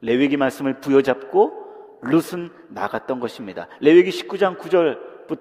레위기 0.00 0.36
말씀을 0.36 0.80
부여잡고 0.80 1.98
룻은 2.02 2.50
나갔던 2.68 3.20
것입니다. 3.20 3.68
레위기 3.80 4.10
19장 4.10 4.58
9절부터 4.58 5.38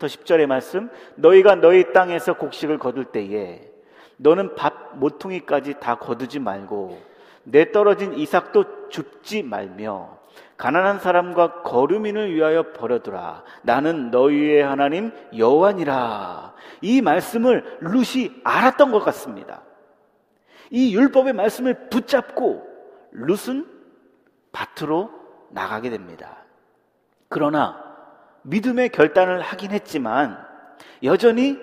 10절의 0.00 0.46
말씀 0.46 0.90
너희가 1.14 1.54
너희 1.56 1.92
땅에서 1.92 2.34
곡식을 2.34 2.78
거둘 2.78 3.06
때에 3.06 3.75
너는 4.16 4.54
밥 4.54 4.96
모퉁이까지 4.96 5.80
다 5.80 5.96
거두지 5.96 6.38
말고 6.38 7.00
내 7.44 7.70
떨어진 7.70 8.14
이삭도 8.14 8.88
줍지 8.88 9.42
말며 9.42 10.16
가난한 10.56 11.00
사람과 11.00 11.62
거류민을 11.62 12.34
위하여 12.34 12.72
버려두라. 12.72 13.44
나는 13.62 14.10
너희의 14.10 14.62
하나님 14.62 15.12
여호와니라. 15.36 16.54
이 16.80 17.02
말씀을 17.02 17.78
룻이 17.80 18.40
알았던 18.42 18.90
것 18.90 19.00
같습니다. 19.00 19.62
이 20.70 20.94
율법의 20.96 21.34
말씀을 21.34 21.88
붙잡고 21.90 22.66
룻은 23.12 23.66
밭으로 24.52 25.10
나가게 25.50 25.90
됩니다. 25.90 26.38
그러나 27.28 27.84
믿음의 28.42 28.90
결단을 28.90 29.40
하긴 29.40 29.72
했지만 29.72 30.38
여전히 31.02 31.58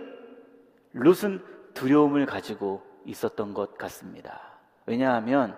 룻은 0.94 1.42
두려움을 1.73 2.25
가지고 2.25 2.83
있었던 3.05 3.53
것 3.53 3.77
같습니다. 3.77 4.39
왜냐하면 4.86 5.57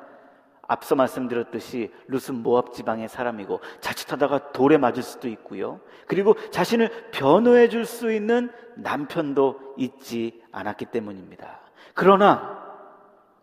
앞서 0.67 0.95
말씀드렸듯이 0.95 1.91
룻은 2.07 2.41
모압 2.41 2.73
지방의 2.73 3.07
사람이고 3.07 3.59
자칫하다가 3.81 4.51
돌에 4.51 4.77
맞을 4.77 5.03
수도 5.03 5.27
있고요. 5.27 5.79
그리고 6.07 6.35
자신을 6.49 7.11
변호해 7.11 7.69
줄 7.69 7.85
수 7.85 8.11
있는 8.11 8.51
남편도 8.75 9.75
있지 9.77 10.41
않았기 10.51 10.85
때문입니다. 10.85 11.59
그러나 11.93 12.63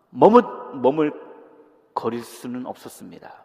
머뭇 0.09 0.45
머물 0.75 1.13
거릴 1.93 2.23
수는 2.23 2.65
없었습니다. 2.65 3.43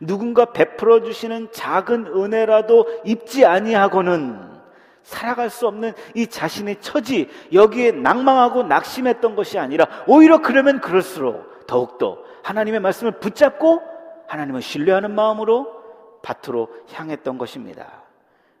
누군가 0.00 0.52
베풀어 0.52 1.02
주시는 1.02 1.50
작은 1.50 2.06
은혜라도 2.06 2.86
입지 3.04 3.44
아니하고는 3.44 4.61
살아갈 5.02 5.50
수 5.50 5.66
없는 5.66 5.92
이 6.14 6.26
자신의 6.26 6.80
처지 6.80 7.28
여기에 7.52 7.92
낭망하고 7.92 8.62
낙심했던 8.64 9.36
것이 9.36 9.58
아니라 9.58 9.86
오히려 10.06 10.38
그러면 10.38 10.80
그럴수록 10.80 11.66
더욱더 11.66 12.18
하나님의 12.42 12.80
말씀을 12.80 13.12
붙잡고 13.12 13.82
하나님을 14.28 14.62
신뢰하는 14.62 15.14
마음으로 15.14 15.82
밭으로 16.22 16.68
향했던 16.92 17.38
것입니다. 17.38 18.02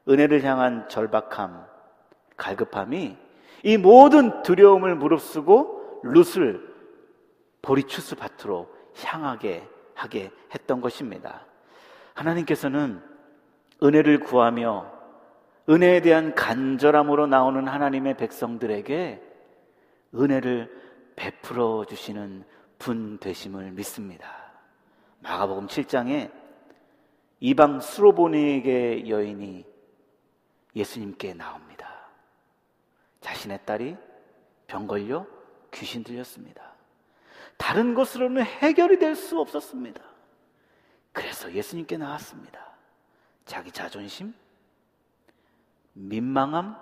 은혜를 0.08 0.42
향한 0.44 0.88
절박함, 0.88 1.64
갈급함이 2.36 3.16
이 3.64 3.76
모든 3.76 4.42
두려움을 4.42 4.96
무릅쓰고 4.96 6.00
룻을 6.02 6.72
보리추수 7.62 8.16
밭으로 8.16 8.68
향하게 9.04 9.68
하게 9.94 10.30
했던 10.52 10.80
것입니다. 10.80 11.46
하나님께서는 12.14 13.00
은혜를 13.82 14.20
구하며 14.20 14.91
은혜에 15.68 16.00
대한 16.00 16.34
간절함으로 16.34 17.26
나오는 17.26 17.68
하나님의 17.68 18.16
백성들에게 18.16 19.22
은혜를 20.14 20.82
베풀어 21.16 21.84
주시는 21.84 22.44
분 22.78 23.18
되심을 23.18 23.70
믿습니다. 23.72 24.52
마가복음 25.20 25.68
7장에 25.68 26.32
이방 27.40 27.80
수로보니에게 27.80 29.08
여인이 29.08 29.64
예수님께 30.74 31.34
나옵니다. 31.34 32.08
자신의 33.20 33.60
딸이 33.64 33.96
병 34.66 34.86
걸려 34.86 35.26
귀신 35.72 36.02
들렸습니다. 36.02 36.72
다른 37.56 37.94
것으로는 37.94 38.42
해결이 38.42 38.98
될 38.98 39.14
수 39.14 39.38
없었습니다. 39.38 40.02
그래서 41.12 41.52
예수님께 41.52 41.98
나왔습니다. 41.98 42.58
자기 43.44 43.70
자존심, 43.70 44.34
민망함, 45.92 46.76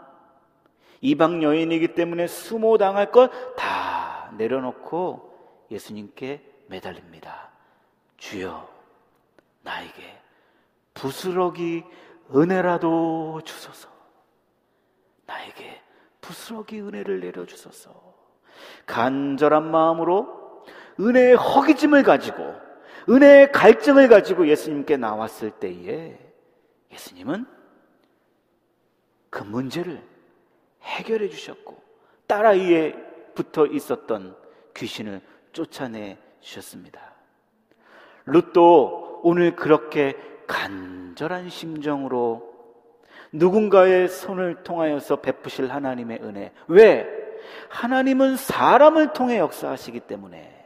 이방 1.01 1.43
여인이기 1.43 1.95
때문에 1.95 2.27
수모당할 2.27 3.11
것 3.11 3.31
다 3.57 4.31
내려놓고 4.37 5.67
예수님께 5.71 6.43
매달립니다. 6.69 7.51
주여, 8.17 8.69
나에게 9.63 10.19
부스러기 10.95 11.85
은혜라도 12.35 13.41
주소서. 13.45 13.89
나에게 15.27 15.81
부스러기 16.21 16.81
은혜를 16.81 17.21
내려주소서. 17.21 18.11
간절한 18.87 19.71
마음으로 19.71 20.65
은혜의 21.01 21.35
허기짐을 21.37 22.03
가지고 22.03 22.55
은혜의 23.09 23.53
갈증을 23.53 24.09
가지고 24.09 24.49
예수님께 24.49 24.97
나왔을 24.97 25.51
때에 25.51 26.19
예수님은 26.93 27.47
그 29.31 29.43
문제를 29.43 30.03
해결해 30.83 31.29
주셨고 31.29 31.81
딸아이에 32.27 32.95
붙어 33.35 33.67
있었던 33.67 34.37
귀신을 34.75 35.21
쫓아내 35.53 36.19
주셨습니다. 36.41 37.01
룻도 38.27 39.21
오늘 39.23 39.57
그렇게 39.57 40.17
간절한 40.47 41.49
심정으로 41.49 42.51
누군가의 43.33 44.09
손을 44.09 44.63
통하여서 44.65 45.17
베푸실 45.17 45.71
하나님의 45.71 46.21
은혜. 46.23 46.53
왜? 46.67 47.07
하나님은 47.69 48.37
사람을 48.37 49.13
통해 49.13 49.39
역사하시기 49.39 50.01
때문에 50.01 50.57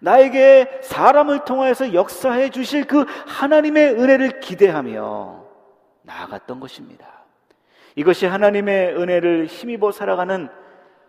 나에게 0.00 0.80
사람을 0.82 1.44
통하여서 1.44 1.94
역사해 1.94 2.50
주실 2.50 2.84
그 2.86 3.04
하나님의 3.26 3.92
은혜를 3.92 4.40
기대하며 4.40 5.44
나아갔던 6.02 6.60
것입니다. 6.60 7.13
이것이 7.96 8.26
하나님의 8.26 8.96
은혜를 8.96 9.46
힘입어 9.46 9.92
살아가는 9.92 10.48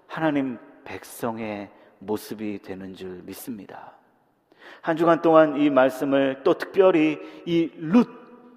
하나님 0.07 0.59
백성의 0.83 1.71
모습이 1.99 2.59
되는 2.61 2.93
줄 2.93 3.23
믿습니다. 3.23 3.93
한 4.81 4.97
주간 4.97 5.21
동안 5.21 5.57
이 5.57 5.69
말씀을 5.69 6.41
또 6.43 6.53
특별히 6.55 7.19
이 7.45 7.71
룻, 7.77 8.07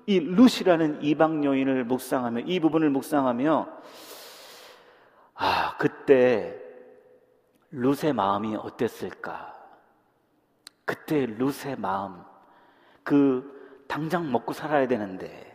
이 0.07 0.21
룻이라는 0.21 1.03
이방 1.03 1.45
여인을 1.45 1.85
묵상하며 1.85 2.41
이 2.47 2.61
부분을 2.61 2.91
묵상하며 2.91 3.69
아, 5.35 5.77
그때 5.79 6.59
룻의 7.71 8.13
마음이 8.13 8.57
어땠을까? 8.57 9.55
그때 10.85 11.27
룻의 11.27 11.77
마음, 11.79 12.23
그 13.05 13.85
당장 13.87 14.33
먹고 14.33 14.53
살아야 14.53 14.89
되는데 14.89 15.48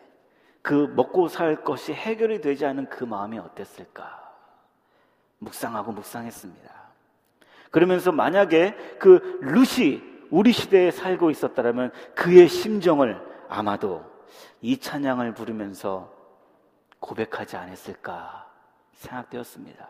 그 0.64 0.92
먹고 0.96 1.28
살 1.28 1.64
것이 1.64 1.94
해결이 1.94 2.42
되지 2.42 2.66
않은 2.66 2.90
그 2.90 3.04
마음이 3.04 3.38
어땠을까? 3.38 4.24
묵상하고 5.40 5.92
묵상했습니다. 5.92 6.72
그러면서 7.70 8.12
만약에 8.12 8.76
그 8.98 9.40
룻이 9.42 10.02
우리 10.32 10.54
시대에 10.54 10.90
살고 10.90 11.30
있었다면 11.32 11.92
그의 12.16 12.48
심정을 12.48 13.22
아마도 13.50 14.06
이 14.62 14.78
찬양을 14.78 15.34
부르면서 15.34 16.12
고백하지 17.00 17.58
않았을까 17.58 18.48
생각되었습니다. 18.94 19.90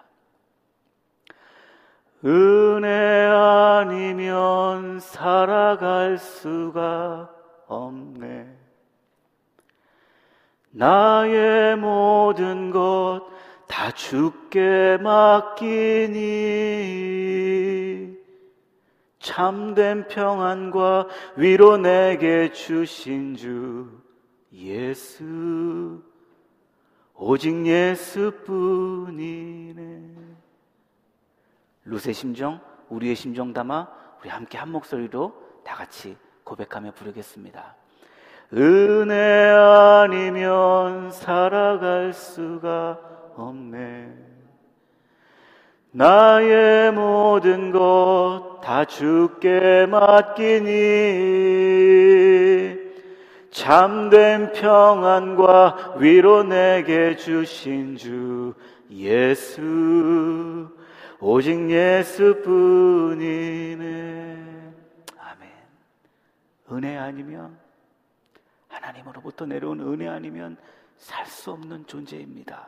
은혜 2.26 3.28
아니면 3.28 5.00
살아갈 5.00 6.18
수가 6.18 7.30
없네. 7.68 8.53
나의 10.74 11.78
모든 11.78 12.72
것 12.72 13.34
다 13.74 13.92
주께 13.92 14.98
맡기니 15.02 16.22
참된 19.18 20.08
평안과 20.08 21.08
위로 21.38 21.78
내게 21.78 22.52
주신 22.52 23.36
주 23.36 23.90
예수 24.52 26.04
오직 27.16 27.66
예수뿐이네 27.66 28.94
룻의 31.86 32.14
심정 32.14 32.62
우리의 32.90 33.16
심정 33.16 33.54
담아 33.54 33.88
우리 34.22 34.30
함께 34.30 34.60
한 34.60 34.70
목소리로 34.72 35.34
다 35.64 35.74
같이 35.74 36.16
고백하며 36.44 36.92
부르겠습니다. 36.92 37.76
은혜 38.56 39.50
아니면 39.50 41.12
살아갈 41.12 42.14
수가 42.14 43.00
없네. 43.36 44.14
나의 45.92 46.92
모든 46.92 47.72
것 47.72 48.54
다 48.64 48.86
주께 48.86 49.86
맡기니 49.86 50.72
참된 53.52 54.54
평안과 54.54 55.96
위로 55.98 56.44
내게 56.44 57.18
주신 57.18 57.98
주 57.98 58.54
예수 58.90 60.70
오직 61.20 61.70
예수뿐이네. 61.70 63.18
아멘. 65.20 65.50
은혜 66.72 66.98
아니면 66.98 67.58
하나님으로부터 68.84 69.46
내려온 69.46 69.80
은혜 69.80 70.08
아니면 70.08 70.58
살 70.98 71.26
수 71.26 71.52
없는 71.52 71.88
존재입니다. 71.88 72.68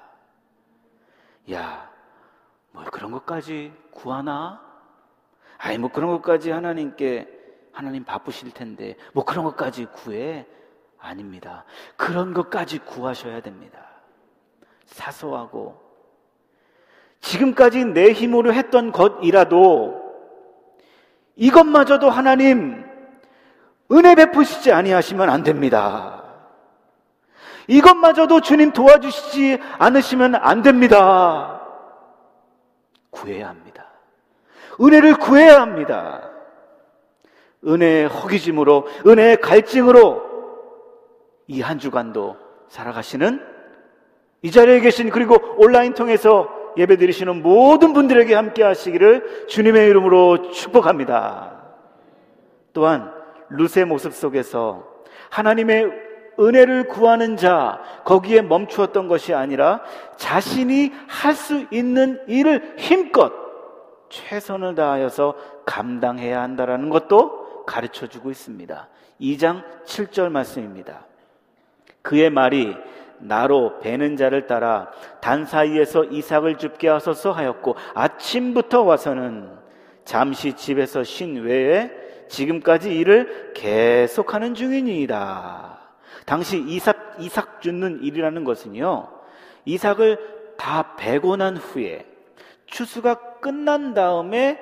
야, 1.51 1.89
뭐 2.71 2.83
그런 2.85 3.11
것까지 3.11 3.71
구하나? 3.91 4.61
아니, 5.57 5.77
뭐 5.77 5.91
그런 5.91 6.09
것까지 6.11 6.51
하나님께, 6.51 7.27
하나님 7.71 8.03
바쁘실 8.03 8.51
텐데, 8.51 8.95
뭐 9.13 9.23
그런 9.23 9.45
것까지 9.45 9.85
구해? 9.85 10.45
아닙니다. 10.97 11.65
그런 11.95 12.33
것까지 12.33 12.79
구하셔야 12.79 13.41
됩니다. 13.41 13.87
사소하고, 14.85 15.81
지금까지 17.21 17.85
내 17.85 18.11
힘으로 18.11 18.53
했던 18.53 18.91
것이라도, 18.91 20.03
이것마저도 21.35 22.09
하나님, 22.09 22.85
은혜 23.91 24.15
베푸시지 24.15 24.71
아니하시면 24.71 25.29
안 25.29 25.43
됩니다. 25.43 26.23
이것마저도 27.67 28.41
주님 28.41 28.71
도와주시지 28.71 29.59
않으시면 29.77 30.35
안 30.35 30.61
됩니다. 30.61 31.61
구해야 33.09 33.49
합니다. 33.49 33.85
은혜를 34.79 35.15
구해야 35.15 35.61
합니다. 35.61 36.29
은혜의 37.65 38.07
허기짐으로, 38.07 38.85
은혜의 39.07 39.37
갈증으로 39.37 40.23
이 41.47 41.61
한 41.61 41.79
주간도 41.79 42.37
살아가시는 42.67 43.41
이 44.41 44.51
자리에 44.51 44.79
계신 44.79 45.09
그리고 45.09 45.37
온라인 45.57 45.93
통해서 45.93 46.49
예배 46.77 46.97
드리시는 46.97 47.41
모든 47.41 47.93
분들에게 47.93 48.35
함께 48.35 48.61
하시기를 48.63 49.47
주님의 49.47 49.89
이름으로 49.89 50.51
축복합니다. 50.51 51.63
또한 52.73 53.14
룻의 53.49 53.85
모습 53.85 54.13
속에서 54.13 54.87
하나님의 55.29 55.91
은혜를 56.39 56.87
구하는 56.87 57.37
자, 57.37 57.79
거기에 58.03 58.41
멈추었던 58.41 59.07
것이 59.07 59.33
아니라 59.33 59.81
자신이 60.17 60.91
할 61.07 61.33
수 61.33 61.65
있는 61.71 62.21
일을 62.27 62.75
힘껏 62.77 63.31
최선을 64.09 64.75
다하여서 64.75 65.35
감당해야 65.65 66.41
한다라는 66.41 66.89
것도 66.89 67.65
가르쳐 67.65 68.07
주고 68.07 68.31
있습니다. 68.31 68.87
2장 69.21 69.63
7절 69.85 70.29
말씀입니다. 70.29 71.05
그의 72.01 72.29
말이 72.29 72.75
나로 73.19 73.79
베는 73.79 74.17
자를 74.17 74.45
따라 74.45 74.91
단 75.21 75.45
사이에서 75.45 76.03
이삭을 76.05 76.57
줍게 76.57 76.89
하소서 76.89 77.31
하였고 77.31 77.75
아침부터 77.93 78.83
와서는 78.83 79.49
잠시 80.03 80.53
집에서 80.53 81.03
쉰 81.03 81.45
외에 81.45 81.89
지금까지 82.27 82.95
일을 82.95 83.53
계속하는 83.53 84.53
중이니이다. 84.53 85.79
당시 86.25 86.63
이삭, 86.67 87.17
이삭 87.19 87.61
줍는 87.61 88.01
일이라는 88.03 88.43
것은요, 88.43 89.07
이삭을 89.65 90.55
다 90.57 90.95
베고 90.95 91.35
난 91.35 91.57
후에 91.57 92.05
추수가 92.65 93.15
끝난 93.39 93.93
다음에 93.93 94.59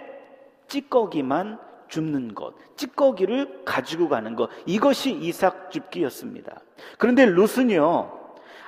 찌꺼기만 0.68 1.60
줍는 1.88 2.34
것, 2.34 2.54
찌꺼기를 2.76 3.62
가지고 3.66 4.10
가는 4.10 4.36
것, 4.36 4.50
이것이 4.66 5.12
이삭 5.12 5.72
줍기였습니다. 5.72 6.60
그런데 6.98 7.26
룻은요, 7.26 8.12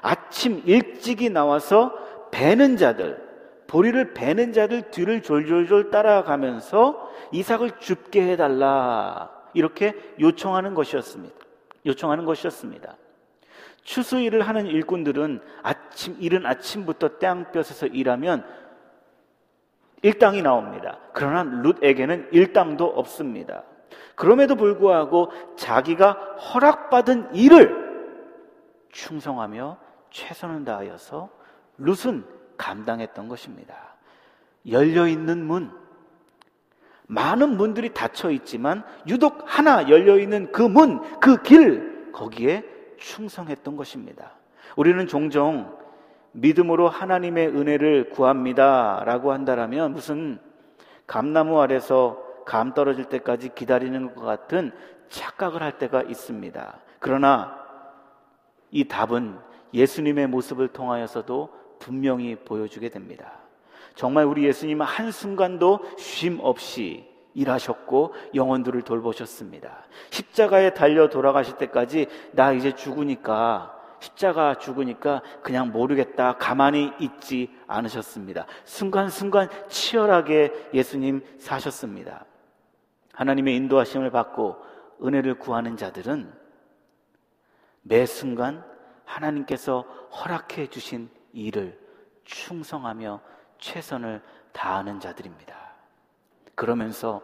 아침 0.01 0.61
일찍이 0.65 1.29
나와서 1.29 1.93
베는 2.31 2.77
자들, 2.77 3.24
보리를 3.67 4.13
베는 4.13 4.53
자들 4.53 4.91
뒤를 4.91 5.21
졸졸졸 5.21 5.89
따라가면서 5.91 7.11
이삭을 7.31 7.79
줍게 7.79 8.31
해달라. 8.31 9.31
이렇게 9.53 9.95
요청하는 10.19 10.73
것이었습니다. 10.73 11.35
요청하는 11.85 12.25
것이었습니다. 12.25 12.95
추수 13.83 14.19
일을 14.19 14.41
하는 14.41 14.65
일꾼들은 14.65 15.41
아침, 15.61 16.17
이른 16.19 16.45
아침부터 16.45 17.19
땅볕에서 17.19 17.87
일하면 17.87 18.45
일당이 20.01 20.41
나옵니다. 20.41 20.99
그러나 21.13 21.43
룻에게는 21.43 22.29
일당도 22.31 22.85
없습니다. 22.85 23.63
그럼에도 24.15 24.55
불구하고 24.55 25.31
자기가 25.55 26.11
허락받은 26.37 27.35
일을 27.35 27.85
충성하며 28.91 29.77
최선을 30.09 30.65
다하여서 30.65 31.29
룻은 31.77 32.23
감당했던 32.57 33.27
것입니다. 33.27 33.75
열려 34.69 35.07
있는 35.07 35.45
문, 35.45 35.71
많은 37.07 37.57
문들이 37.57 37.93
닫혀 37.93 38.31
있지만 38.31 38.83
유독 39.07 39.43
하나 39.45 39.89
열려 39.89 40.17
있는 40.17 40.51
그 40.51 40.61
문, 40.61 41.01
그 41.19 41.41
길, 41.43 42.11
거기에 42.11 42.63
충성했던 42.97 43.75
것입니다. 43.75 44.31
우리는 44.75 45.05
종종 45.07 45.77
믿음으로 46.31 46.89
하나님의 46.89 47.49
은혜를 47.49 48.09
구합니다. 48.09 49.03
라고 49.05 49.31
한다면 49.31 49.93
무슨 49.93 50.39
감나무 51.07 51.61
아래서 51.61 52.21
감 52.45 52.73
떨어질 52.73 53.05
때까지 53.05 53.49
기다리는 53.55 54.13
것 54.15 54.21
같은 54.23 54.71
착각을 55.09 55.61
할 55.61 55.77
때가 55.77 56.01
있습니다. 56.03 56.79
그러나 56.99 57.57
이 58.71 58.87
답은 58.87 59.37
예수님의 59.73 60.27
모습을 60.27 60.69
통하여서도 60.69 61.64
분명히 61.85 62.35
보여주게 62.35 62.89
됩니다. 62.89 63.33
정말 63.93 64.25
우리 64.25 64.43
예수님은 64.45 64.83
한순간도 64.83 65.81
쉼 65.99 66.39
없이 66.41 67.07
일하셨고 67.35 68.15
영혼들을 68.33 68.81
돌보셨습니다. 68.81 69.85
십자가에 70.09 70.73
달려 70.73 71.09
돌아가실 71.09 71.57
때까지 71.57 72.07
나 72.31 72.53
이제 72.53 72.73
죽으니까 72.73 73.71
십자가 73.99 74.55
죽으니까 74.55 75.21
그냥 75.43 75.71
모르겠다 75.71 76.37
가만히 76.37 76.91
있지 76.99 77.51
않으셨습니다. 77.67 78.47
순간순간 78.63 79.47
치열하게 79.69 80.69
예수님 80.73 81.23
사셨습니다. 81.37 82.25
하나님의 83.13 83.55
인도하심을 83.57 84.09
받고 84.09 84.57
은혜를 85.03 85.35
구하는 85.37 85.77
자들은 85.77 86.33
매 87.83 88.07
순간 88.07 88.63
하나님께서 89.05 89.81
허락해 90.11 90.67
주신 90.67 91.09
일을 91.35 91.79
충성하며 92.23 93.21
최선을 93.59 94.23
다하는 94.51 94.99
자들입니다. 94.99 95.55
그러면서 96.55 97.21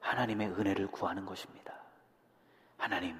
하나님의 0.00 0.48
은혜를 0.50 0.88
구하는 0.88 1.26
것입니다. 1.26 1.74
하나님, 2.76 3.16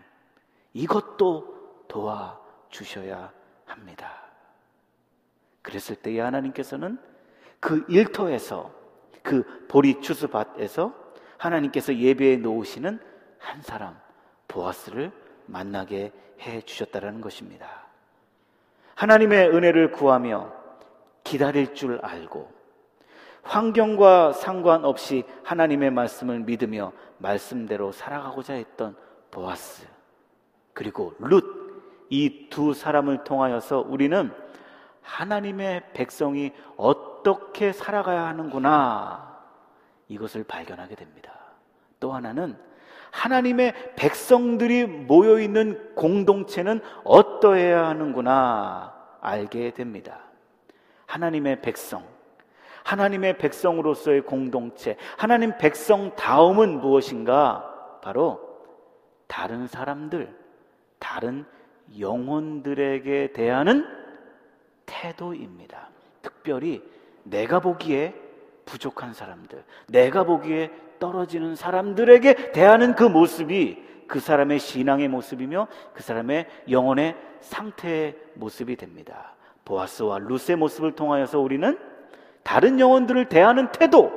이것도 0.72 1.86
도와 1.88 2.38
주셔야 2.68 3.32
합니다. 3.64 4.22
그랬을 5.62 5.96
때에 5.96 6.20
하나님께서는 6.20 6.98
그 7.60 7.84
일터에서 7.88 8.72
그 9.22 9.66
보리 9.68 10.00
추수밭에서 10.00 10.94
하나님께서 11.38 11.94
예배에 11.96 12.36
놓으시는 12.36 13.00
한 13.38 13.62
사람 13.62 13.98
보아스를 14.46 15.12
만나게 15.46 16.12
해 16.40 16.60
주셨다라는 16.62 17.20
것입니다. 17.20 17.87
하나님의 18.98 19.50
은혜를 19.50 19.92
구하며 19.92 20.52
기다릴 21.22 21.74
줄 21.74 22.00
알고 22.02 22.50
환경과 23.42 24.32
상관없이 24.32 25.24
하나님의 25.44 25.90
말씀을 25.90 26.40
믿으며 26.40 26.92
말씀대로 27.18 27.92
살아가고자 27.92 28.54
했던 28.54 28.96
보아스 29.30 29.86
그리고 30.74 31.14
룻 31.18 31.58
이 32.10 32.48
두 32.50 32.72
사람을 32.72 33.24
통하여서 33.24 33.84
우리는 33.86 34.32
하나님의 35.02 35.92
백성이 35.92 36.52
어떻게 36.76 37.72
살아가야 37.72 38.26
하는구나 38.26 39.38
이것을 40.08 40.44
발견하게 40.44 40.94
됩니다. 40.94 41.32
또 42.00 42.12
하나는 42.12 42.58
하나님의 43.18 43.94
백성들이 43.96 44.86
모여 44.86 45.40
있는 45.40 45.92
공동체는 45.96 46.80
어떠해야 47.02 47.88
하는구나 47.88 48.94
알게 49.20 49.72
됩니다. 49.72 50.20
하나님의 51.06 51.60
백성, 51.60 52.04
하나님의 52.84 53.38
백성으로서의 53.38 54.22
공동체, 54.22 54.96
하나님 55.16 55.58
백성 55.58 56.14
다음은 56.14 56.80
무엇인가? 56.80 57.98
바로 58.02 58.40
다른 59.26 59.66
사람들, 59.66 60.32
다른 61.00 61.44
영혼들에게 61.98 63.32
대하는 63.32 63.84
태도입니다. 64.86 65.88
특별히 66.22 66.82
내가 67.24 67.58
보기에 67.58 68.14
부족한 68.68 69.14
사람들, 69.14 69.64
내가 69.88 70.24
보기에 70.24 70.70
떨어지는 70.98 71.56
사람들에게 71.56 72.52
대하는 72.52 72.94
그 72.94 73.02
모습이 73.02 73.82
그 74.06 74.20
사람의 74.20 74.58
신앙의 74.58 75.08
모습이며 75.08 75.68
그 75.94 76.02
사람의 76.02 76.46
영혼의 76.70 77.16
상태의 77.40 78.16
모습이 78.34 78.76
됩니다. 78.76 79.34
보아스와 79.64 80.18
루스의 80.18 80.56
모습을 80.56 80.92
통하여서 80.92 81.40
우리는 81.40 81.78
다른 82.42 82.78
영혼들을 82.80 83.28
대하는 83.28 83.70
태도, 83.72 84.12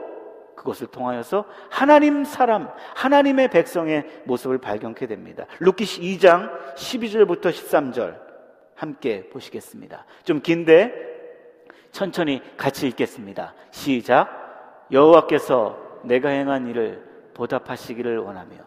그것을 0.55 0.87
통하여서 0.87 1.45
하나님 1.69 2.23
사람, 2.23 2.69
하나님의 2.95 3.49
백성의 3.49 4.21
모습을 4.25 4.59
발견케 4.59 5.07
됩니다. 5.07 5.45
루키시 5.59 6.01
2장 6.01 6.75
12절부터 6.75 7.51
13절 7.51 8.19
함께 8.75 9.29
보시겠습니다. 9.29 10.05
좀 10.23 10.41
긴데 10.41 10.93
천천히 11.91 12.41
같이 12.57 12.87
읽겠습니다. 12.87 13.53
시작. 13.71 14.40
여호와께서 14.91 16.01
내가 16.03 16.29
행한 16.29 16.67
일을 16.67 17.31
보답하시기를 17.33 18.17
원하며 18.17 18.57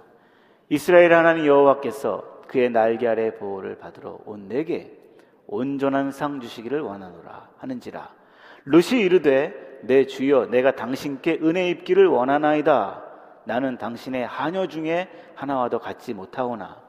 이스라엘 0.68 1.12
하나님 1.12 1.46
여호와께서 1.46 2.42
그의 2.48 2.70
날개 2.70 3.06
아래 3.06 3.34
보호를 3.34 3.78
받으러 3.78 4.18
온 4.24 4.48
내게 4.48 4.98
온전한 5.46 6.10
상 6.10 6.40
주시기를 6.40 6.80
원하노라 6.80 7.50
하는지라. 7.58 8.14
룻이 8.64 9.00
이르되 9.00 9.80
내 9.82 10.06
주여 10.06 10.46
내가 10.46 10.74
당신께 10.74 11.40
은혜 11.42 11.68
입기를 11.68 12.06
원하나이다. 12.06 13.02
나는 13.44 13.76
당신의 13.76 14.26
하녀 14.26 14.66
중에 14.66 15.08
하나와도 15.34 15.78
같지 15.78 16.14
못하오나. 16.14 16.82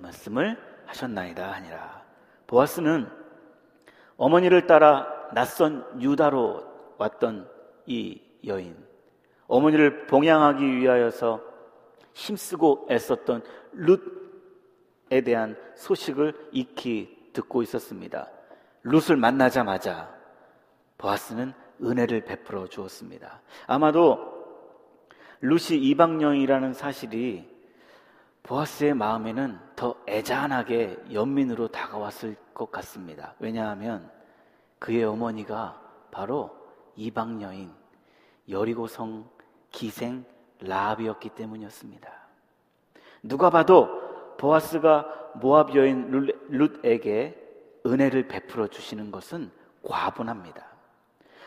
말씀을 0.00 0.56
하셨나이다 0.86 1.50
하니라. 1.50 2.02
보아스는 2.46 3.25
어머니를 4.16 4.66
따라 4.66 5.06
낯선 5.34 5.84
유다로 6.00 6.64
왔던 6.98 7.48
이 7.86 8.20
여인 8.46 8.76
어머니를 9.48 10.06
봉양하기 10.06 10.76
위하여서 10.76 11.40
힘쓰고 12.14 12.88
애썼던 12.90 13.42
룻에 13.72 15.20
대한 15.20 15.56
소식을 15.76 16.48
익히 16.52 17.30
듣고 17.32 17.62
있었습니다. 17.62 18.28
룻을 18.82 19.16
만나자마자 19.16 20.14
보아스는 20.98 21.52
은혜를 21.82 22.24
베풀어 22.24 22.66
주었습니다. 22.68 23.42
아마도 23.66 24.34
룻이 25.42 25.78
이방령이라는 25.78 26.72
사실이 26.72 27.46
보아스의 28.42 28.94
마음에는 28.94 29.58
더 29.76 29.94
애잔하게 30.08 30.96
연민으로 31.12 31.68
다가왔을 31.68 32.36
것 32.54 32.72
같습니다. 32.72 33.34
왜냐하면 33.38 34.10
그의 34.78 35.04
어머니가 35.04 35.80
바로 36.10 36.50
이방 36.96 37.42
여인 37.42 37.70
여리고성 38.48 39.28
기생 39.70 40.24
라합이었기 40.60 41.28
때문이었습니다. 41.30 42.10
누가 43.22 43.50
봐도 43.50 43.88
보아스가 44.38 45.06
모압 45.34 45.74
여인 45.74 46.10
룻에게 46.48 47.42
은혜를 47.84 48.28
베풀어 48.28 48.68
주시는 48.68 49.10
것은 49.10 49.50
과분합니다. 49.82 50.66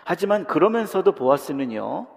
하지만 0.04 0.46
그러면서도 0.46 1.14
보아스는요, 1.14 2.08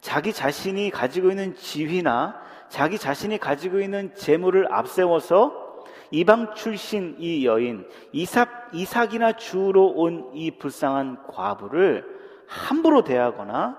자기 0.00 0.32
자신이 0.32 0.90
가지고 0.90 1.30
있는 1.30 1.54
지위나 1.54 2.40
자기 2.68 2.98
자신이 2.98 3.38
가지고 3.38 3.80
있는 3.80 4.14
재물을 4.14 4.72
앞세워서 4.72 5.84
이방 6.10 6.54
출신 6.54 7.16
이 7.18 7.44
여인 7.46 7.86
이삭 8.12 8.70
이삭이나 8.72 9.32
주로 9.32 9.86
온 9.88 10.30
이 10.34 10.50
불쌍한 10.52 11.26
과부를 11.28 12.04
함부로 12.46 13.02
대하거나 13.02 13.78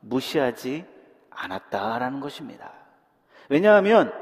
무시하지 0.00 0.84
않았다라는 1.30 2.20
것입니다. 2.20 2.72
왜냐하면 3.48 4.12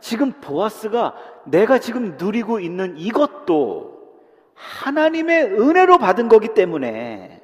지금 0.00 0.32
보아스가 0.32 1.14
내가 1.44 1.78
지금 1.78 2.16
누리고 2.16 2.60
있는 2.60 2.96
이것도 2.96 3.98
하나님의 4.54 5.44
은혜로 5.60 5.98
받은 5.98 6.28
거기 6.28 6.54
때문에 6.54 7.42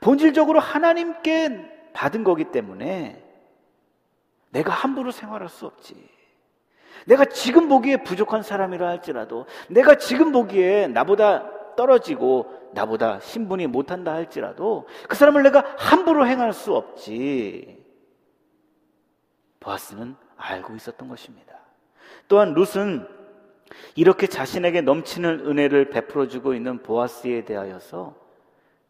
본질적으로 0.00 0.58
하나님께 0.58 1.71
받은 1.92 2.24
거기 2.24 2.44
때문에 2.44 3.22
내가 4.50 4.72
함부로 4.72 5.10
생활할 5.10 5.48
수 5.48 5.66
없지. 5.66 6.10
내가 7.06 7.24
지금 7.24 7.68
보기에 7.68 7.98
부족한 7.98 8.42
사람이라 8.42 8.86
할지라도 8.86 9.46
내가 9.68 9.96
지금 9.96 10.30
보기에 10.30 10.88
나보다 10.88 11.74
떨어지고 11.74 12.70
나보다 12.74 13.20
신분이 13.20 13.66
못한다 13.66 14.12
할지라도 14.12 14.86
그 15.08 15.16
사람을 15.16 15.42
내가 15.42 15.64
함부로 15.78 16.26
행할 16.26 16.52
수 16.52 16.74
없지. 16.74 17.82
보아스는 19.60 20.16
알고 20.36 20.74
있었던 20.76 21.08
것입니다. 21.08 21.58
또한 22.28 22.52
룻은 22.54 23.06
이렇게 23.94 24.26
자신에게 24.26 24.80
넘치는 24.82 25.46
은혜를 25.46 25.90
베풀어 25.90 26.28
주고 26.28 26.54
있는 26.54 26.82
보아스에 26.82 27.44
대하여서 27.44 28.14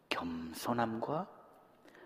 겸손함과 0.09 1.27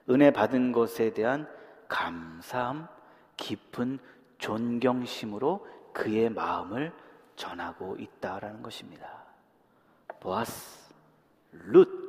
은혜 0.09 0.31
받은 0.31 0.71
것에 0.71 1.13
대한 1.13 1.47
감사함, 1.87 2.87
깊은 3.35 3.99
존경심으로 4.37 5.67
그의 5.93 6.29
마음을 6.29 6.93
전하고 7.35 7.97
있다라는 7.97 8.61
것입니다. 8.61 9.07
보아스, 10.19 10.93
룻, 11.51 12.07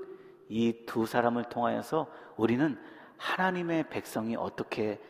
이 0.49 0.85
두 0.87 1.07
사람을 1.07 1.45
통하여서 1.45 2.07
우리는 2.37 2.81
하나님의 3.19 3.91
백성이 3.91 4.37
어떻게 4.37 5.01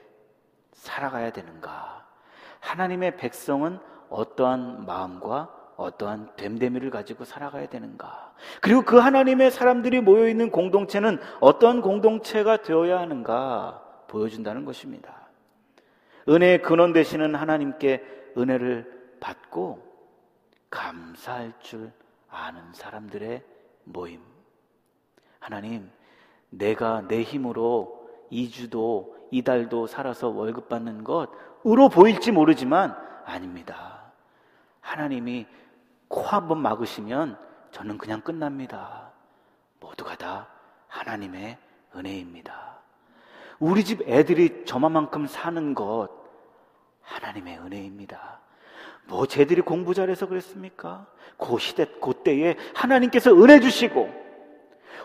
살아가야 0.72 1.30
되는가? 1.32 2.06
하나님의 2.60 3.16
백성은 3.16 3.78
어떠한 4.08 4.86
마음과 4.86 5.54
어떠한 5.78 6.30
됨됨이를 6.36 6.90
가지고 6.90 7.24
살아가야 7.24 7.68
되는가? 7.68 8.34
그리고 8.60 8.82
그 8.82 8.98
하나님의 8.98 9.52
사람들이 9.52 10.00
모여 10.00 10.28
있는 10.28 10.50
공동체는 10.50 11.18
어떤 11.40 11.80
공동체가 11.80 12.62
되어야 12.62 12.98
하는가 12.98 13.80
보여준다는 14.08 14.64
것입니다. 14.64 15.28
은혜의 16.28 16.62
근원 16.62 16.92
되시는 16.92 17.36
하나님께 17.36 18.32
은혜를 18.36 19.16
받고 19.20 19.86
감사할 20.68 21.52
줄 21.60 21.92
아는 22.28 22.60
사람들의 22.72 23.44
모임. 23.84 24.20
하나님, 25.38 25.88
내가 26.50 27.06
내 27.06 27.22
힘으로 27.22 28.10
이주도 28.30 29.16
이달도 29.30 29.86
살아서 29.86 30.28
월급 30.28 30.68
받는 30.68 31.04
것 31.04 31.30
으로 31.64 31.88
보일지 31.88 32.32
모르지만 32.32 32.96
아닙니다. 33.24 34.12
하나님이 34.80 35.46
코 36.08 36.22
한번 36.22 36.60
막으시면 36.60 37.38
저는 37.70 37.98
그냥 37.98 38.20
끝납니다. 38.20 39.12
모두가 39.80 40.16
다 40.16 40.48
하나님의 40.88 41.58
은혜입니다. 41.94 42.78
우리 43.58 43.84
집 43.84 44.02
애들이 44.08 44.64
저만큼 44.64 45.26
사는 45.26 45.74
것 45.74 46.08
하나님의 47.02 47.58
은혜입니다. 47.58 48.40
뭐 49.06 49.26
쟤들이 49.26 49.62
공부 49.62 49.94
잘해서 49.94 50.26
그랬습니까? 50.26 51.06
그 51.36 51.58
시대, 51.58 51.86
그 52.00 52.12
때에 52.22 52.56
하나님께서 52.74 53.32
은혜 53.32 53.58
주시고 53.58 54.10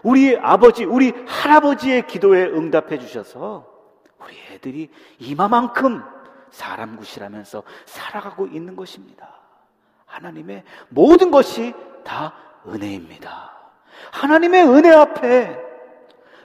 우리 0.03 0.37
아버지, 0.37 0.83
우리 0.83 1.11
할아버지의 1.25 2.07
기도에 2.07 2.43
응답해 2.43 2.99
주셔서 2.99 3.71
우리 4.19 4.37
애들이 4.51 4.89
이마만큼 5.19 6.03
사람 6.51 6.97
굿이라면서 6.97 7.63
살아가고 7.85 8.47
있는 8.47 8.75
것입니다. 8.75 9.42
하나님의 10.13 10.63
모든 10.89 11.31
것이 11.31 11.73
다 12.03 12.33
은혜입니다. 12.67 13.51
하나님의 14.11 14.63
은혜 14.67 14.91
앞에 14.91 15.57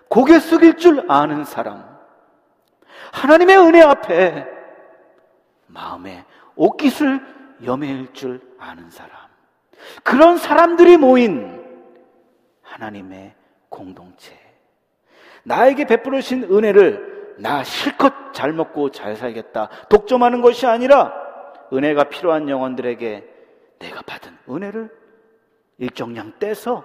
고개 0.09 0.39
숙일 0.39 0.79
줄 0.79 1.05
아는 1.11 1.45
사람, 1.45 1.85
하나님의 3.13 3.59
은혜 3.59 3.83
앞에 3.83 4.47
마음에 5.67 6.25
옷깃을 6.57 7.21
여매일 7.65 8.13
줄 8.15 8.41
아는 8.59 8.91
사람, 8.91 9.13
그런 10.03 10.39
사람들이 10.39 10.97
모인 10.97 11.63
하나님의 12.63 13.35
공동체, 13.69 14.35
나에게 15.43 15.85
베풀어 15.87 16.23
주신 16.23 16.45
은혜를 16.45 17.37
나 17.39 17.63
실컷 17.65 18.33
잘 18.33 18.53
먹고 18.53 18.91
잘 18.91 19.15
살겠다. 19.15 19.69
독점하는 19.91 20.41
것이 20.41 20.67
아니라 20.67 21.13
은혜가 21.71 22.05
필요한 22.05 22.49
영혼들에게 22.49 23.38
내가 23.79 24.03
받은 24.03 24.37
은혜를 24.49 24.91
일정량 25.79 26.35
떼서 26.39 26.85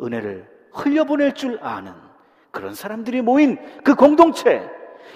은혜를 0.00 0.48
흘려보낼 0.72 1.34
줄 1.34 1.58
아는 1.62 1.92
그런 2.50 2.74
사람들이 2.74 3.22
모인 3.22 3.58
그 3.82 3.94
공동체, 3.94 4.68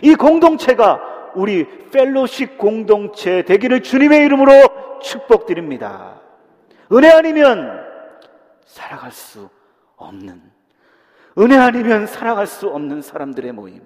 이 0.03 0.15
공동체가 0.15 1.33
우리 1.35 1.67
펠로식 1.91 2.59
공동체 2.59 3.43
되기를 3.43 3.83
주님의 3.83 4.25
이름으로 4.25 4.99
축복드립니다. 5.01 6.21
은혜 6.93 7.11
아니면 7.11 7.85
살아갈 8.65 9.13
수 9.13 9.49
없는, 9.97 10.43
은혜 11.39 11.57
아니면 11.57 12.07
살아갈 12.07 12.47
수 12.47 12.69
없는 12.69 13.03
사람들의 13.03 13.53
모임. 13.53 13.83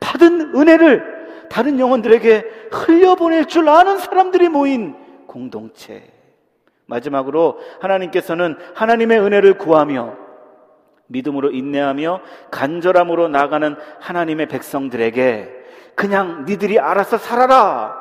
받은 0.00 0.54
은혜를 0.56 1.48
다른 1.50 1.78
영혼들에게 1.78 2.68
흘려보낼 2.72 3.46
줄 3.46 3.68
아는 3.68 3.98
사람들이 3.98 4.48
모인 4.48 4.96
공동체. 5.30 6.12
마지막으로 6.86 7.60
하나님께서는 7.80 8.56
하나님의 8.74 9.20
은혜를 9.20 9.58
구하며 9.58 10.16
믿음으로 11.06 11.52
인내하며 11.52 12.20
간절함으로 12.50 13.28
나가는 13.28 13.76
하나님의 14.00 14.48
백성들에게 14.48 15.60
그냥 15.94 16.44
니들이 16.46 16.80
알아서 16.80 17.16
살아라 17.16 17.96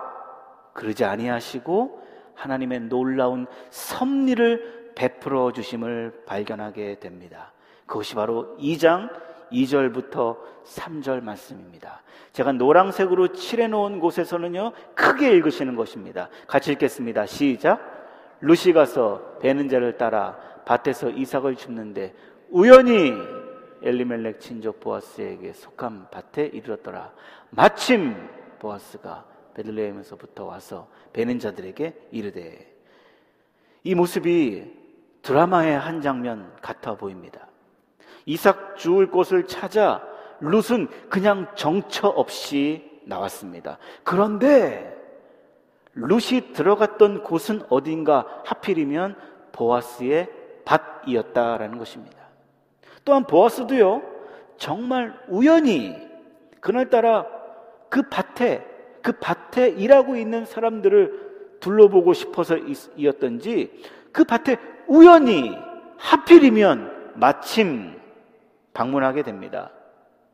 그러지 0.74 1.06
아니하시고 1.06 2.02
하나님의 2.34 2.82
놀라운 2.82 3.46
섭리를 3.70 4.94
베풀어 4.96 5.52
주심을 5.52 6.24
발견하게 6.26 7.00
됩니다. 7.00 7.54
그것이 7.86 8.16
바로 8.16 8.58
2장 8.60 9.10
2절부터 9.52 10.38
3절 10.64 11.22
말씀입니다. 11.24 12.02
제가 12.32 12.52
노란색으로 12.54 13.30
칠해 13.30 13.68
놓은 13.68 14.00
곳에서는요, 14.00 14.74
크게 14.96 15.32
읽으시는 15.32 15.76
것입니다. 15.76 16.30
같이 16.48 16.72
읽겠습니다. 16.74 17.26
시작. 17.26 17.98
루시 18.42 18.74
가서 18.74 19.38
베는 19.42 19.70
자를 19.70 19.98
따라 19.98 20.38
밭에서 20.66 21.10
이삭을 21.10 21.56
줍는데 21.56 22.14
우연히 22.50 23.14
엘리멜렉 23.82 24.40
친족 24.40 24.80
보아스에게 24.80 25.54
속한 25.54 26.08
밭에 26.12 26.48
이르렀더라. 26.48 27.12
마침 27.50 28.16
보아스가 28.60 29.26
베들레헴에서부터 29.56 30.46
와서 30.46 30.88
베는 31.14 31.40
자들에게 31.40 32.10
이르되 32.12 32.76
이 33.84 33.96
모습이 33.96 34.80
드라마의 35.22 35.78
한 35.78 36.02
장면 36.02 36.54
같아 36.62 36.96
보입니다. 36.96 37.49
이삭 38.30 38.78
주울 38.78 39.10
곳을 39.10 39.48
찾아 39.48 40.04
룻은 40.40 40.88
그냥 41.10 41.48
정처 41.56 42.08
없이 42.08 42.88
나왔습니다. 43.06 43.80
그런데 44.04 44.96
룻이 45.96 46.54
들어갔던 46.54 47.24
곳은 47.24 47.64
어딘가 47.70 48.28
하필이면 48.46 49.16
보아스의 49.52 50.30
밭이었다라는 50.64 51.80
것입니다. 51.80 52.18
또한 53.04 53.26
보아스도요, 53.26 54.04
정말 54.58 55.20
우연히 55.28 55.96
그날따라 56.60 57.26
그 57.90 58.04
밭에, 58.10 58.64
그 59.02 59.14
밭에 59.14 59.70
일하고 59.70 60.16
있는 60.16 60.46
사람들을 60.46 61.58
둘러보고 61.62 62.14
싶어서 62.14 62.58
이었던지 62.96 63.72
그 64.12 64.24
밭에 64.24 64.58
우연히 64.88 65.58
하필이면 65.98 67.16
마침 67.16 67.99
방문하게 68.80 69.24
됩니다. 69.24 69.72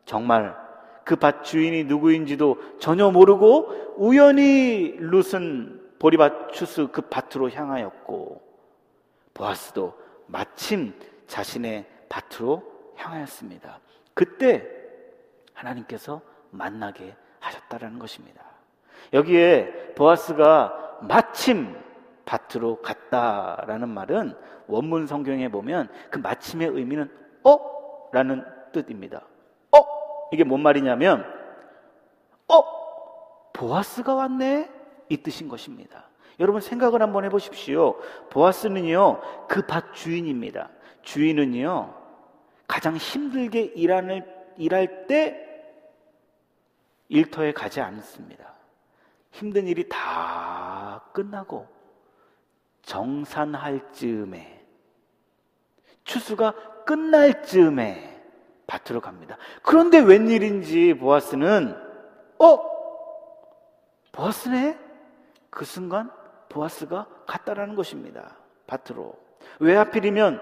정말 0.04 0.56
그 1.04 1.16
밭 1.16 1.42
주인이 1.42 1.84
누구인지도 1.84 2.78
전혀 2.78 3.10
모르고 3.10 3.94
우연히 3.96 4.94
룻은 4.98 5.96
보리밭 5.98 6.52
추수 6.52 6.88
그 6.88 7.02
밭으로 7.02 7.50
향하였고 7.50 8.42
보아스도 9.34 9.94
마침 10.26 10.94
자신의 11.26 11.86
밭으로 12.08 12.62
향하였습니다. 12.94 13.80
그때 14.14 14.64
하나님께서 15.52 16.20
만나게 16.50 17.16
하셨다라는 17.40 17.98
것입니다. 17.98 18.42
여기에 19.12 19.94
보아스가 19.96 20.98
마침 21.02 21.76
밭으로 22.24 22.80
갔다라는 22.80 23.88
말은 23.88 24.34
원문 24.68 25.06
성경에 25.08 25.48
보면 25.48 25.88
그 26.10 26.18
마침의 26.18 26.68
의미는 26.68 27.10
어? 27.44 27.76
라는 28.16 28.42
뜻입니다. 28.72 29.26
어? 29.72 29.78
이게 30.32 30.42
뭔 30.42 30.62
말이냐면, 30.62 31.22
어? 32.48 32.62
보아스가 33.52 34.14
왔네? 34.14 34.70
이 35.10 35.18
뜻인 35.18 35.48
것입니다. 35.48 36.08
여러분 36.40 36.62
생각을 36.62 37.02
한번 37.02 37.26
해보십시오. 37.26 37.98
보아스는요, 38.30 39.20
그 39.48 39.66
밭 39.66 39.92
주인입니다. 39.92 40.70
주인은요, 41.02 41.94
가장 42.66 42.96
힘들게 42.96 43.60
일하는, 43.60 44.24
일할 44.56 45.06
때 45.06 45.42
일터에 47.10 47.52
가지 47.52 47.82
않습니다. 47.82 48.54
힘든 49.32 49.66
일이 49.66 49.86
다 49.90 51.04
끝나고 51.12 51.68
정산할 52.80 53.92
즈음에 53.92 54.64
추수가 56.04 56.54
끝날 56.86 57.42
즈음에 57.42 58.18
밭으로 58.66 59.00
갑니다. 59.00 59.36
그런데 59.62 59.98
웬일인지 59.98 60.94
보아스는 60.94 61.76
어? 62.38 62.60
보아스네? 64.12 64.78
그 65.50 65.64
순간 65.64 66.10
보아스가 66.48 67.06
갔다라는 67.26 67.74
것입니다. 67.74 68.36
밭으로. 68.66 69.14
왜 69.58 69.74
하필이면 69.76 70.40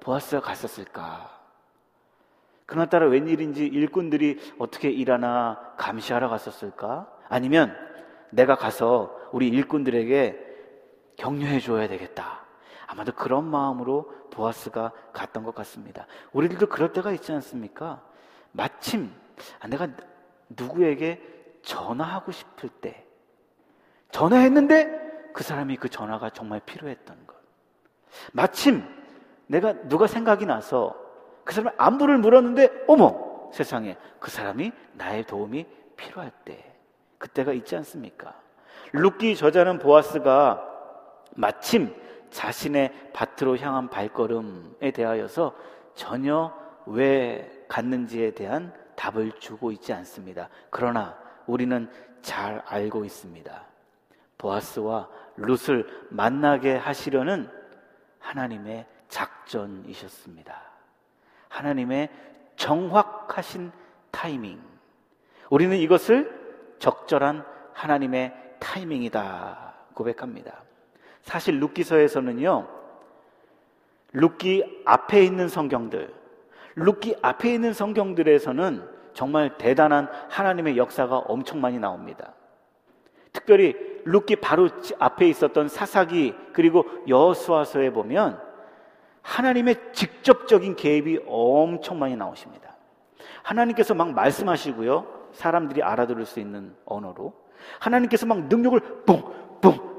보아스가 0.00 0.40
갔었을까? 0.40 1.36
그날따라 2.66 3.06
웬일인지 3.06 3.66
일꾼들이 3.66 4.54
어떻게 4.58 4.90
일하나 4.90 5.74
감시하러 5.78 6.28
갔었을까? 6.28 7.10
아니면 7.28 7.74
내가 8.30 8.56
가서 8.56 9.18
우리 9.32 9.48
일꾼들에게 9.48 10.46
격려해 11.16 11.60
줘야 11.60 11.88
되겠다. 11.88 12.47
아마도 12.88 13.12
그런 13.12 13.44
마음으로 13.44 14.10
보아스가 14.30 14.92
갔던 15.12 15.44
것 15.44 15.54
같습니다. 15.54 16.06
우리들도 16.32 16.68
그럴 16.68 16.92
때가 16.92 17.12
있지 17.12 17.32
않습니까? 17.32 18.02
마침 18.50 19.12
아, 19.60 19.68
내가 19.68 19.88
누구에게 20.48 21.22
전화하고 21.62 22.32
싶을 22.32 22.70
때 22.70 23.04
전화했는데 24.10 25.30
그 25.34 25.44
사람이 25.44 25.76
그 25.76 25.90
전화가 25.90 26.30
정말 26.30 26.60
필요했던 26.60 27.26
것. 27.26 27.36
마침 28.32 28.82
내가 29.46 29.74
누가 29.88 30.06
생각이 30.06 30.46
나서 30.46 30.96
그 31.44 31.52
사람 31.52 31.74
안부를 31.76 32.16
물었는데 32.18 32.84
어머 32.88 33.50
세상에 33.52 33.98
그 34.18 34.30
사람이 34.30 34.72
나의 34.94 35.24
도움이 35.24 35.66
필요할 35.94 36.32
때 36.46 36.74
그때가 37.18 37.52
있지 37.52 37.76
않습니까? 37.76 38.34
룻기 38.92 39.36
저자는 39.36 39.78
보아스가 39.78 40.64
마침 41.34 41.94
자신의 42.30 43.10
밭으로 43.12 43.58
향한 43.58 43.88
발걸음에 43.88 44.90
대하여서 44.92 45.54
전혀 45.94 46.52
왜 46.86 47.64
갔는지에 47.68 48.32
대한 48.32 48.72
답을 48.96 49.32
주고 49.38 49.70
있지 49.72 49.92
않습니다. 49.92 50.48
그러나 50.70 51.16
우리는 51.46 51.90
잘 52.22 52.62
알고 52.66 53.04
있습니다. 53.04 53.64
보아스와 54.38 55.08
룻을 55.36 55.86
만나게 56.10 56.76
하시려는 56.76 57.50
하나님의 58.18 58.86
작전이셨습니다. 59.08 60.62
하나님의 61.48 62.10
정확하신 62.56 63.72
타이밍. 64.10 64.60
우리는 65.50 65.76
이것을 65.76 66.76
적절한 66.78 67.44
하나님의 67.72 68.56
타이밍이다 68.58 69.74
고백합니다. 69.94 70.67
사실 71.28 71.60
룻기서에서는요. 71.60 72.66
룻기 74.14 74.82
앞에 74.86 75.22
있는 75.22 75.46
성경들, 75.46 76.10
룻기 76.74 77.16
앞에 77.20 77.52
있는 77.52 77.74
성경들에서는 77.74 78.82
정말 79.12 79.58
대단한 79.58 80.08
하나님의 80.30 80.78
역사가 80.78 81.18
엄청 81.18 81.60
많이 81.60 81.78
나옵니다. 81.78 82.32
특별히 83.34 83.76
룻기 84.06 84.36
바로 84.36 84.70
앞에 84.98 85.28
있었던 85.28 85.68
사사기 85.68 86.34
그리고 86.54 86.86
여수아서에 87.06 87.90
보면 87.90 88.40
하나님의 89.20 89.92
직접적인 89.92 90.76
개입이 90.76 91.24
엄청 91.26 91.98
많이 91.98 92.16
나오십니다. 92.16 92.74
하나님께서 93.42 93.92
막 93.92 94.14
말씀하시고요. 94.14 95.28
사람들이 95.32 95.82
알아들을 95.82 96.24
수 96.24 96.40
있는 96.40 96.74
언어로 96.86 97.34
하나님께서 97.80 98.24
막 98.24 98.44
능력을 98.44 98.80
뿡뿡뿡 99.04 99.97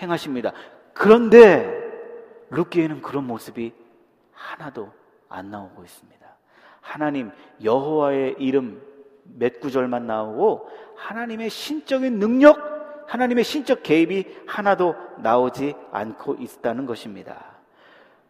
행하십니다. 0.00 0.52
그런데 0.92 1.78
룻기에는 2.50 3.02
그런 3.02 3.26
모습이 3.26 3.72
하나도 4.32 4.90
안 5.28 5.50
나오고 5.50 5.84
있습니다. 5.84 6.18
하나님 6.80 7.30
여호와의 7.62 8.36
이름 8.38 8.82
몇 9.24 9.60
구절만 9.60 10.06
나오고 10.06 10.68
하나님의 10.96 11.50
신적인 11.50 12.18
능력, 12.18 13.04
하나님의 13.08 13.44
신적 13.44 13.82
개입이 13.82 14.24
하나도 14.46 14.94
나오지 15.18 15.74
않고 15.92 16.36
있다는 16.40 16.86
것입니다. 16.86 17.58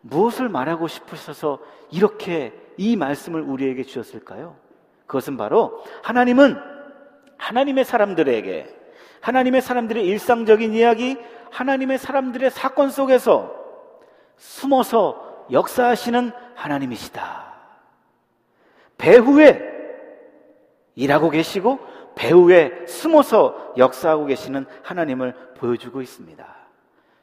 무엇을 0.01 0.49
말하고 0.49 0.89
싶으셔서 0.89 1.61
이렇게 1.91 2.53
이 2.77 2.97
말씀을 2.97 3.43
우리에게 3.43 3.85
주셨을까요? 3.85 4.57
그것은 5.07 5.37
바로 5.37 5.83
하나님은 6.03 6.57
하나님의 7.37 7.85
사람들에게 7.85 8.77
하나님의 9.21 9.63
사람들의 9.63 10.07
일상적인 10.07 10.75
이야기, 10.75 11.17
하나님의 11.51 11.99
사람들의 11.99 12.51
사건 12.51 12.91
속에서 12.91 13.55
숨어서 14.37 15.47
역사하시는 15.51 16.33
하나님이시다. 16.55 17.55
배후에 18.97 19.63
일하고 20.95 21.31
계시고 21.31 21.79
배후에 22.17 22.87
숨어서 22.87 23.75
역사하고 23.77 24.27
계시는 24.27 24.67
하나님을 24.83 25.35
보여주고 25.57 26.03
있습니다. 26.03 26.57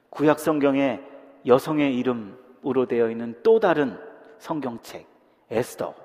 구약 0.09 0.39
성경에 0.39 1.01
여성의 1.45 1.97
이름으로 1.97 2.85
되어 2.87 3.09
있는 3.09 3.37
또 3.43 3.59
다른 3.59 3.99
성경책 4.39 5.05
에스더. 5.51 6.04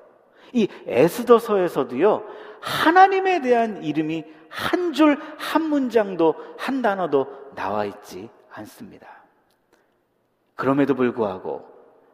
이 0.53 0.69
에스더서에서도요. 0.87 2.25
하나님에 2.61 3.41
대한 3.41 3.83
이름이 3.83 4.25
한 4.49 4.93
줄, 4.93 5.19
한 5.39 5.63
문장도, 5.63 6.35
한 6.59 6.83
단어도 6.83 7.27
나와 7.55 7.85
있지 7.85 8.29
않습니다. 8.53 9.07
그럼에도 10.57 10.95
불구하고 10.95 11.67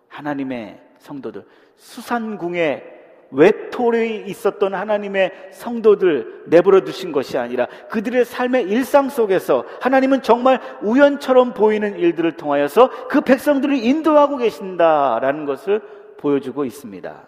하나님의 0.09 0.81
성도들, 0.99 1.45
수산궁에 1.77 2.97
외톨이 3.31 4.25
있었던 4.27 4.75
하나님의 4.75 5.51
성도들 5.51 6.45
내버려 6.47 6.83
두신 6.83 7.13
것이 7.13 7.37
아니라 7.37 7.67
그들의 7.91 8.25
삶의 8.25 8.65
일상 8.65 9.09
속에서 9.09 9.65
하나님은 9.81 10.23
정말 10.23 10.61
우연처럼 10.83 11.55
보이는 11.55 11.99
일들을 11.99 12.33
통하여서 12.33 13.09
그 13.09 13.21
백성들을 13.21 13.77
인도하고 13.77 14.37
계신다라는 14.37 15.45
것을 15.45 15.81
보여주고 16.19 16.65
있습니다. 16.65 17.23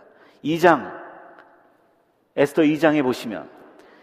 2장, 0.45 0.98
에스더 2.39 2.63
2장에 2.63 3.03
보시면 3.03 3.49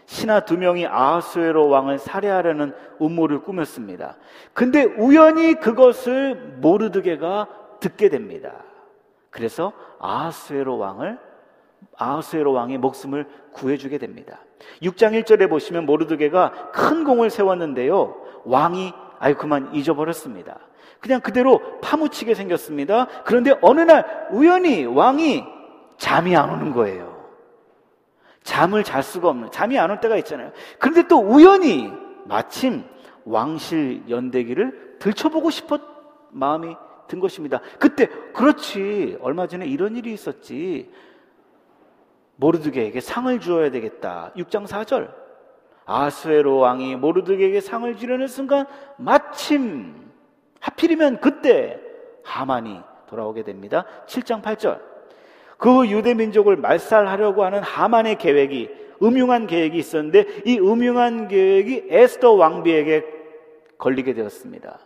신하 0.04 0.40
두 0.40 0.56
명이 0.56 0.86
아하수에로 0.86 1.68
왕을 1.68 1.98
살해하려는 1.98 2.72
음모를 3.02 3.40
꾸몄습니다. 3.40 4.16
근데 4.52 4.84
우연히 4.84 5.54
그것을 5.54 6.34
모르드게가 6.60 7.48
듣게 7.80 8.08
됩니다. 8.08 8.52
그래서 9.30 9.72
아하수에로 9.98 10.78
왕을 10.78 11.18
아하수에로 11.96 12.52
왕의 12.52 12.78
목숨을 12.78 13.26
구해주게 13.52 13.98
됩니다. 13.98 14.38
6장 14.82 15.20
1절에 15.20 15.48
보시면 15.48 15.86
모르드게가 15.86 16.70
큰 16.72 17.04
공을 17.04 17.30
세웠는데요. 17.30 18.16
왕이 18.44 18.92
아유 19.18 19.34
그만 19.36 19.74
잊어버렸습니다. 19.74 20.58
그냥 21.00 21.20
그대로 21.20 21.80
파묻히게 21.80 22.34
생겼습니다. 22.34 23.06
그런데 23.24 23.54
어느 23.60 23.80
날 23.80 24.28
우연히 24.30 24.84
왕이 24.84 25.44
잠이 25.96 26.36
안 26.36 26.50
오는 26.50 26.72
거예요. 26.72 27.15
잠을 28.46 28.84
잘 28.84 29.02
수가 29.02 29.28
없는, 29.28 29.50
잠이 29.50 29.76
안 29.78 29.90
올 29.90 30.00
때가 30.00 30.16
있잖아요. 30.18 30.52
그런데 30.78 31.06
또 31.08 31.18
우연히 31.18 31.92
마침 32.24 32.84
왕실 33.24 34.04
연대기를 34.08 34.98
들춰보고 35.00 35.50
싶었 35.50 35.80
마음이 36.30 36.76
든 37.08 37.18
것입니다. 37.18 37.60
그때, 37.78 38.06
그렇지. 38.32 39.18
얼마 39.20 39.46
전에 39.48 39.66
이런 39.66 39.96
일이 39.96 40.12
있었지. 40.12 40.90
모르드게에게 42.36 43.00
상을 43.00 43.38
주어야 43.40 43.70
되겠다. 43.70 44.32
6장 44.36 44.66
4절. 44.66 45.12
아스웨로 45.84 46.58
왕이 46.58 46.96
모르드게에게 46.96 47.60
상을 47.60 47.96
주려는 47.96 48.28
순간 48.28 48.66
마침 48.96 50.10
하필이면 50.60 51.20
그때 51.20 51.80
하만이 52.24 52.80
돌아오게 53.08 53.42
됩니다. 53.42 53.84
7장 54.06 54.42
8절. 54.42 54.80
그 55.56 55.88
유대 55.88 56.14
민족을 56.14 56.56
말살하려고 56.56 57.44
하는 57.44 57.62
하만의 57.62 58.16
계획이 58.16 58.68
음흉한 59.02 59.46
계획이 59.46 59.78
있었는데 59.78 60.42
이 60.44 60.58
음흉한 60.58 61.28
계획이 61.28 61.86
에스더 61.88 62.32
왕비에게 62.32 63.04
걸리게 63.78 64.14
되었습니다. 64.14 64.78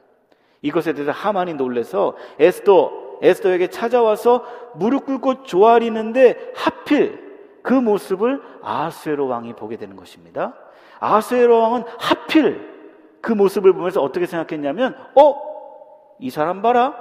이것에 0.63 0.93
대해서 0.93 1.13
하만이 1.13 1.55
놀래서 1.55 2.17
에스더 2.39 3.19
에스더에게 3.23 3.69
찾아와서 3.69 4.45
무릎 4.75 5.07
꿇고 5.07 5.43
조아리는데 5.45 6.53
하필 6.55 7.31
그 7.63 7.75
모습을 7.75 8.41
아하수에로 8.63 9.27
왕이 9.27 9.55
보게 9.55 9.77
되는 9.77 9.97
것입니다. 9.97 10.55
아하수에로 10.99 11.59
왕은 11.61 11.85
하필 11.99 12.71
그 13.21 13.33
모습을 13.33 13.73
보면서 13.75 14.01
어떻게 14.01 14.27
생각했냐면 14.27 14.97
어? 15.15 15.35
이 16.19 16.31
사람 16.31 16.63
봐라. 16.63 16.95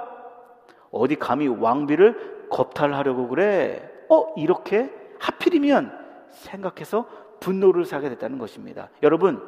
어디 0.90 1.16
감히 1.16 1.48
왕비를 1.48 2.39
겁탈하려고 2.50 3.28
그래? 3.28 3.88
어, 4.08 4.34
이렇게 4.36 4.90
하필이면 5.18 5.96
생각해서 6.30 7.08
분노를 7.40 7.84
사게 7.84 8.08
됐다는 8.10 8.38
것입니다. 8.38 8.90
여러분, 9.02 9.42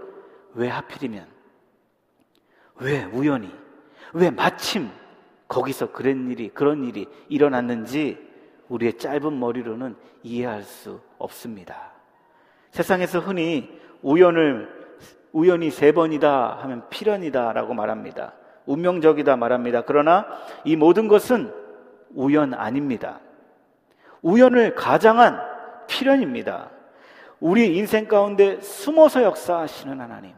왜 0.55 0.69
하필이면? 0.69 1.27
왜 2.77 3.05
우연히? 3.05 3.51
왜 4.15 4.31
마침 4.31 4.91
거기서 5.49 5.93
그런 5.93 6.31
일이, 6.31 6.49
그런 6.49 6.85
일이 6.85 7.07
일어났는지 7.29 8.19
우리의 8.69 8.95
짧은 8.95 9.39
머리로는 9.39 9.97
이해할 10.23 10.63
수 10.63 11.01
없습니다. 11.19 11.93
세상에서 12.71 13.21
흔히 13.21 13.79
우연을 14.03 14.83
우연히 15.33 15.71
세 15.71 15.93
번이다 15.93 16.59
하면 16.63 16.89
필연이다라고 16.89 17.75
말합니다. 17.75 18.35
운명적이다 18.67 19.37
말합니다. 19.37 19.83
그러나 19.83 20.27
이 20.65 20.77
모든 20.77 21.09
것은 21.09 21.53
우연 22.15 22.55
아닙니다. 22.55 23.21
우연을 24.23 24.75
가장한 24.75 25.41
필연입니다. 25.87 26.71
우리 27.41 27.77
인생 27.77 28.07
가운데 28.07 28.61
숨어서 28.61 29.23
역사하시는 29.23 30.01
하나님. 30.01 30.33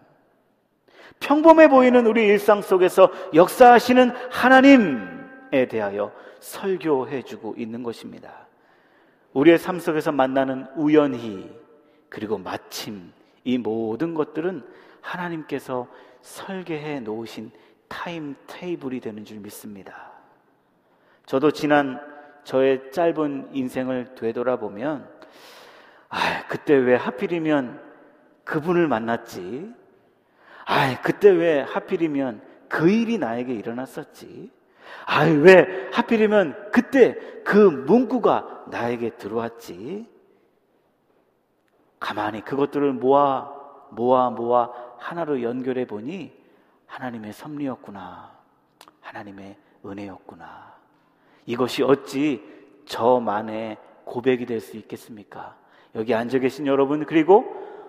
평범해 1.20 1.68
보이는 1.68 2.06
우리 2.06 2.26
일상 2.26 2.62
속에서 2.62 3.10
역사하시는 3.34 4.10
하나님에 4.30 5.68
대하여 5.68 6.12
설교해 6.40 7.22
주고 7.22 7.54
있는 7.56 7.82
것입니다. 7.82 8.46
우리의 9.32 9.58
삶 9.58 9.80
속에서 9.80 10.12
만나는 10.12 10.66
우연히 10.76 11.50
그리고 12.08 12.38
마침 12.38 13.12
이 13.44 13.58
모든 13.58 14.14
것들은 14.14 14.64
하나님께서 15.00 15.86
설계해 16.22 17.00
놓으신 17.00 17.50
타임 17.88 18.34
테이블이 18.46 19.00
되는 19.00 19.24
줄 19.24 19.40
믿습니다. 19.40 20.13
저도 21.26 21.50
지난 21.50 22.00
저의 22.44 22.90
짧은 22.92 23.50
인생을 23.52 24.14
되돌아보면, 24.14 25.08
아, 26.08 26.46
그때 26.48 26.74
왜 26.74 26.94
하필이면 26.94 27.80
그분을 28.44 28.86
만났지? 28.88 29.72
아, 30.66 31.00
그때 31.00 31.30
왜 31.30 31.60
하필이면 31.60 32.42
그 32.68 32.90
일이 32.90 33.18
나에게 33.18 33.54
일어났었지? 33.54 34.50
아, 35.06 35.24
왜 35.24 35.90
하필이면 35.92 36.70
그때 36.72 37.16
그 37.44 37.56
문구가 37.58 38.64
나에게 38.68 39.16
들어왔지? 39.16 40.08
가만히 41.98 42.42
그것들을 42.42 42.92
모아, 42.92 43.50
모아, 43.90 44.30
모아 44.30 44.70
하나로 44.98 45.42
연결해 45.42 45.86
보니 45.86 46.32
하나님의 46.86 47.32
섭리였구나. 47.32 48.34
하나님의 49.00 49.56
은혜였구나. 49.84 50.74
이것이 51.46 51.82
어찌 51.82 52.42
저만의 52.86 53.78
고백이 54.04 54.46
될 54.46 54.60
수 54.60 54.76
있겠습니까? 54.76 55.56
여기 55.94 56.14
앉아 56.14 56.38
계신 56.40 56.66
여러분, 56.66 57.04
그리고 57.04 57.44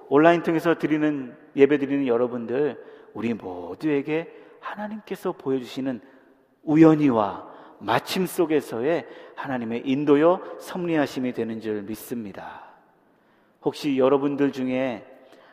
온라인 0.10 0.43
통해서 0.43 0.76
드리는, 0.76 1.36
예배 1.56 1.80
드리는 1.80 2.08
여러분들, 2.08 2.84
우리 3.14 3.34
모두에게 3.34 4.32
하나님께서 4.60 5.32
보여주시는 5.32 6.01
우연히와 6.64 7.53
마침 7.80 8.26
속에서의 8.26 9.08
하나님의 9.36 9.84
인도여 9.86 10.58
섭리하심이 10.60 11.34
되는 11.34 11.60
줄 11.60 11.82
믿습니다. 11.84 12.64
혹시 13.64 13.97
여러분들 13.97 14.51
중에 14.51 15.06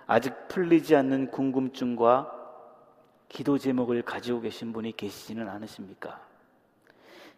아직 0.07 0.49
풀리지 0.49 0.95
않는 0.97 1.31
궁금증과 1.31 2.31
기도 3.29 3.57
제목을 3.59 4.03
가지고 4.03 4.41
계신 4.41 4.73
분이 4.73 4.97
계시지는 4.97 5.49
않으십니까? 5.49 6.21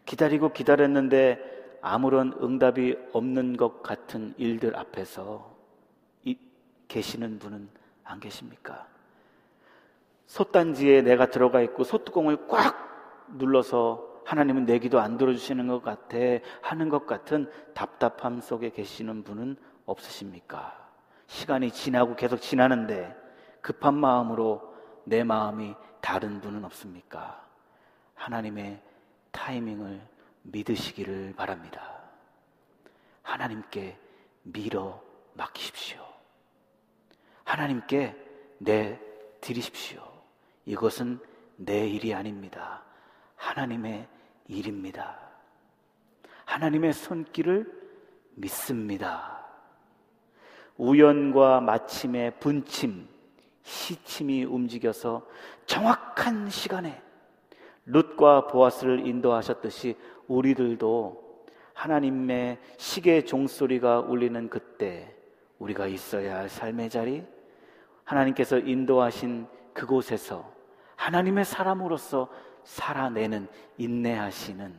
기다리고 0.04 0.52
기다렸는데 0.52 1.54
아무런 1.80 2.32
응답이 2.42 2.96
없는 3.12 3.56
것 3.56 3.82
같은 3.82 4.34
일들 4.38 4.76
앞에서 4.76 5.54
이, 6.24 6.38
계시는 6.88 7.38
분은 7.38 7.68
안 8.04 8.20
계십니까? 8.20 8.86
솥단지에 10.26 11.02
내가 11.02 11.26
들어가 11.26 11.60
있고 11.62 11.84
솥뚜껑을 11.84 12.48
꽉 12.48 13.28
눌러서 13.36 14.14
하나님은 14.24 14.64
내 14.64 14.78
기도 14.78 15.00
안 15.00 15.18
들어주시는 15.18 15.68
것 15.68 15.82
같아 15.82 16.16
하는 16.62 16.88
것 16.88 17.06
같은 17.06 17.50
답답함 17.74 18.40
속에 18.40 18.70
계시는 18.70 19.22
분은 19.22 19.56
없으십니까? 19.86 20.84
시간이 21.26 21.70
지나고 21.70 22.16
계속 22.16 22.38
지나는데 22.38 23.14
급한 23.60 23.94
마음으로 23.94 24.74
내 25.04 25.24
마음이 25.24 25.74
다른 26.00 26.40
분은 26.40 26.64
없습니까? 26.64 27.44
하나님의 28.14 28.80
타이밍을 29.34 30.00
믿으시기를 30.42 31.34
바랍니다. 31.36 32.00
하나님께 33.22 33.98
밀어 34.44 35.02
맡기십시오. 35.34 36.00
하나님께 37.44 38.16
내 38.58 38.98
드리십시오. 39.40 40.02
이것은 40.64 41.18
내 41.56 41.86
일이 41.86 42.14
아닙니다. 42.14 42.82
하나님의 43.36 44.08
일입니다. 44.46 45.18
하나님의 46.44 46.92
손길을 46.92 47.66
믿습니다. 48.34 49.44
우연과 50.76 51.60
마침의 51.60 52.38
분침, 52.40 53.08
시침이 53.62 54.44
움직여서 54.44 55.26
정확한 55.66 56.50
시간에 56.50 57.02
룻과 57.86 58.46
보아스를 58.46 59.06
인도하셨듯이 59.06 59.96
우리들도 60.28 61.44
하나님의 61.74 62.58
시계 62.76 63.24
종소리가 63.24 64.00
울리는 64.00 64.48
그때 64.48 65.14
우리가 65.58 65.86
있어야 65.86 66.38
할 66.38 66.48
삶의 66.48 66.90
자리, 66.90 67.24
하나님께서 68.04 68.58
인도하신 68.58 69.46
그곳에서 69.72 70.52
하나님의 70.96 71.44
사람으로서 71.44 72.28
살아내는 72.62 73.48
인내하시는 73.76 74.72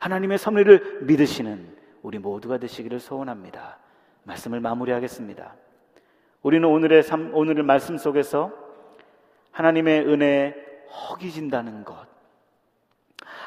하나님의 0.00 0.38
섭리를 0.38 1.02
믿으시는 1.02 1.76
우리 2.02 2.18
모두가 2.18 2.58
되시기를 2.58 3.00
소원합니다. 3.00 3.78
말씀을 4.24 4.60
마무리하겠습니다. 4.60 5.54
우리는 6.42 6.68
오늘의 6.68 7.02
삶, 7.02 7.34
오늘의 7.34 7.64
말씀 7.64 7.96
속에서 7.96 8.52
하나님의 9.50 10.06
은혜에 10.06 10.54
허기진다는 10.88 11.84
것, 11.84 12.06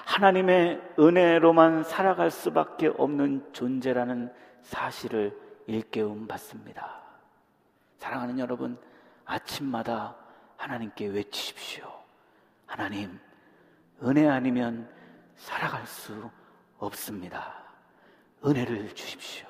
하나님의 0.06 0.82
은혜로만 1.00 1.84
살아갈 1.84 2.32
수밖에 2.32 2.88
없는 2.98 3.54
존재라는 3.54 4.32
사실을 4.62 5.38
일깨움 5.68 6.28
받습니다. 6.28 7.02
사랑하는 7.98 8.40
여러분, 8.40 8.78
아침마다 9.26 10.16
하나님께 10.58 11.08
외치십시오. 11.08 11.86
하나님, 12.66 13.20
은혜 14.04 14.28
아니면 14.28 14.90
살아갈 15.36 15.86
수 15.86 16.30
없습니다. 16.78 17.54
은혜를 18.46 18.94
주십시오. 18.94 19.48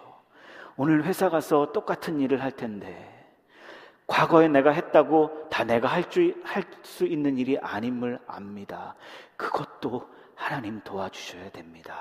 오늘 0.75 1.03
회사 1.05 1.29
가서 1.29 1.71
똑같은 1.71 2.19
일을 2.19 2.41
할 2.41 2.51
텐데, 2.51 3.17
과거에 4.07 4.47
내가 4.49 4.71
했다고 4.71 5.47
다 5.49 5.63
내가 5.63 5.87
할 5.87 6.03
수 6.83 7.05
있는 7.05 7.37
일이 7.37 7.57
아님을 7.57 8.19
압니다. 8.27 8.95
그것도 9.37 10.09
하나님 10.41 10.81
도와주셔야 10.81 11.51
됩니다. 11.51 11.95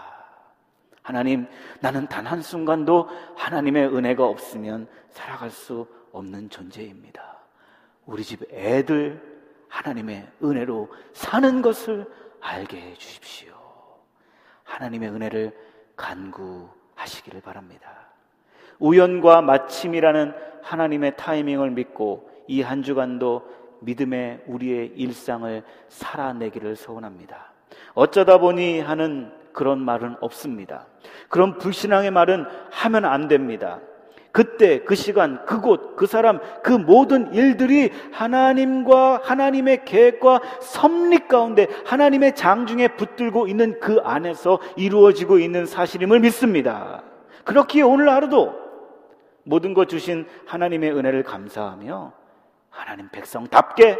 하나님, 1.03 1.47
나는 1.81 2.09
단 2.09 2.27
한순간도 2.27 3.07
하나님의 3.37 3.95
은혜가 3.95 4.25
없으면 4.25 4.89
살아갈 5.11 5.51
수 5.51 5.87
없는 6.13 6.49
존재입니다. 6.49 7.39
우리 8.07 8.25
집 8.25 8.43
애들 8.51 9.21
하나님의 9.69 10.27
은혜로 10.43 10.89
사는 11.13 11.61
것을 11.61 12.11
알게 12.41 12.81
해 12.81 12.95
주십시오. 12.95 13.53
하나님의 14.65 15.11
은혜를 15.11 15.57
간구하시기를 15.97 17.43
바랍니다. 17.43 18.09
우연과 18.79 19.43
마침이라는 19.43 20.33
하나님의 20.63 21.17
타이밍을 21.19 21.71
믿고 21.73 22.31
이 22.49 22.63
한 22.63 22.83
주간도 22.83 23.47
믿음의 23.83 24.45
우리의 24.47 24.89
일상을 24.97 25.63
살아내기를 25.89 26.75
소원합니다. 26.77 27.50
어쩌다 27.95 28.39
보니 28.39 28.81
하는 28.81 29.33
그런 29.53 29.81
말은 29.81 30.17
없습니다. 30.21 30.87
그런 31.29 31.59
불신앙의 31.59 32.11
말은 32.11 32.47
하면 32.71 33.05
안 33.05 33.29
됩니다. 33.29 33.81
그때, 34.33 34.85
그 34.85 34.95
시간, 34.95 35.45
그곳, 35.45 35.97
그 35.97 36.07
사람, 36.07 36.39
그 36.63 36.73
모든 36.73 37.35
일들이 37.35 37.91
하나님과 38.13 39.23
하나님의 39.25 39.85
계획과 39.85 40.41
섭리 40.61 41.27
가운데 41.27 41.67
하나님의 41.85 42.37
장중에 42.37 42.89
붙들고 42.97 43.49
있는 43.49 43.81
그 43.81 44.01
안에서 44.05 44.61
이루어지고 44.77 45.39
있는 45.39 45.67
사실임을 45.67 46.21
믿습니다. 46.21 47.03
그렇기에 47.45 47.83
오늘 47.83 48.09
하루도 48.09 48.55
모든 49.43 49.75
것 49.75 49.89
주신 49.89 50.27
하나님의 50.47 50.93
은혜를 50.93 51.25
감사하며 51.25 52.13
하나님 52.69 53.09
백성답게 53.09 53.99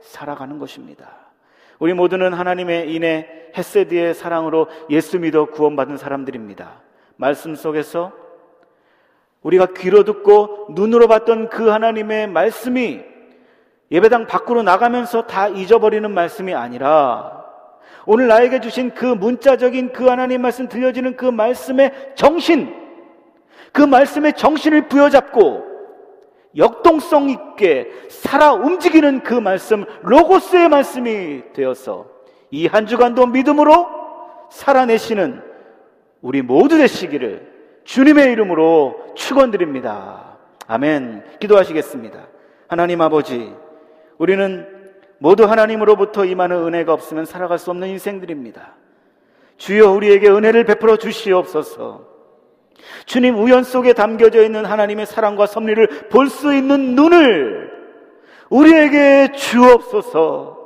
살아가는 0.00 0.58
것입니다. 0.58 1.21
우리 1.78 1.92
모두는 1.94 2.32
하나님의 2.32 2.92
인해 2.92 3.28
헤세드의 3.56 4.14
사랑으로 4.14 4.68
예수 4.90 5.18
믿어 5.18 5.46
구원받은 5.46 5.96
사람들입니다. 5.96 6.80
말씀 7.16 7.54
속에서 7.54 8.12
우리가 9.42 9.68
귀로 9.76 10.04
듣고 10.04 10.68
눈으로 10.70 11.08
봤던 11.08 11.48
그 11.48 11.68
하나님의 11.68 12.28
말씀이 12.28 13.00
예배당 13.90 14.26
밖으로 14.26 14.62
나가면서 14.62 15.26
다 15.26 15.48
잊어버리는 15.48 16.08
말씀이 16.10 16.54
아니라 16.54 17.42
오늘 18.06 18.26
나에게 18.26 18.60
주신 18.60 18.94
그 18.94 19.04
문자적인 19.04 19.92
그 19.92 20.06
하나님 20.06 20.42
말씀 20.42 20.68
들려지는 20.68 21.16
그 21.16 21.26
말씀의 21.26 22.14
정신, 22.14 22.74
그 23.72 23.82
말씀에 23.82 24.32
정신을 24.32 24.88
부여잡고 24.88 25.71
역동성 26.56 27.30
있게 27.30 27.90
살아 28.08 28.52
움직이는 28.52 29.22
그 29.22 29.34
말씀, 29.34 29.84
로고스의 30.02 30.68
말씀이 30.68 31.42
되어서 31.52 32.06
이 32.50 32.66
한 32.66 32.86
주간도 32.86 33.26
믿음으로 33.26 33.86
살아내시는 34.50 35.42
우리 36.20 36.42
모두 36.42 36.76
되시기를 36.76 37.50
주님의 37.84 38.30
이름으로 38.32 39.14
축원드립니다. 39.14 40.36
아멘. 40.66 41.24
기도하시겠습니다. 41.40 42.28
하나님 42.68 43.00
아버지, 43.00 43.52
우리는 44.18 44.68
모두 45.18 45.44
하나님으로부터 45.44 46.24
임하는 46.24 46.66
은혜가 46.66 46.92
없으면 46.92 47.24
살아갈 47.24 47.58
수 47.58 47.70
없는 47.70 47.88
인생들입니다. 47.88 48.74
주여 49.56 49.90
우리에게 49.90 50.28
은혜를 50.28 50.64
베풀어 50.64 50.96
주시옵소서. 50.96 52.11
주님 53.06 53.36
우연 53.36 53.64
속에 53.64 53.92
담겨져 53.92 54.42
있는 54.42 54.64
하나님의 54.64 55.06
사랑과 55.06 55.46
섭리를 55.46 56.08
볼 56.10 56.28
수 56.28 56.54
있는 56.54 56.94
눈을 56.94 57.70
우리에게 58.50 59.32
주옵소서. 59.32 60.58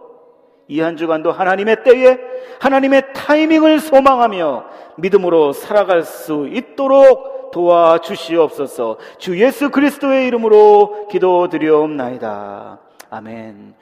이 0.69 0.81
한 0.81 0.97
주간도 0.97 1.31
하나님의 1.31 1.85
때에 1.85 2.19
하나님의 2.61 3.13
타이밍을 3.15 3.79
소망하며 3.79 4.65
믿음으로 4.97 5.53
살아갈 5.53 6.03
수 6.03 6.49
있도록 6.51 7.53
도와주시옵소서. 7.53 8.99
주 9.19 9.39
예수 9.41 9.71
그리스도의 9.71 10.27
이름으로 10.27 11.07
기도드리옵나이다. 11.09 12.79
아멘. 13.11 13.75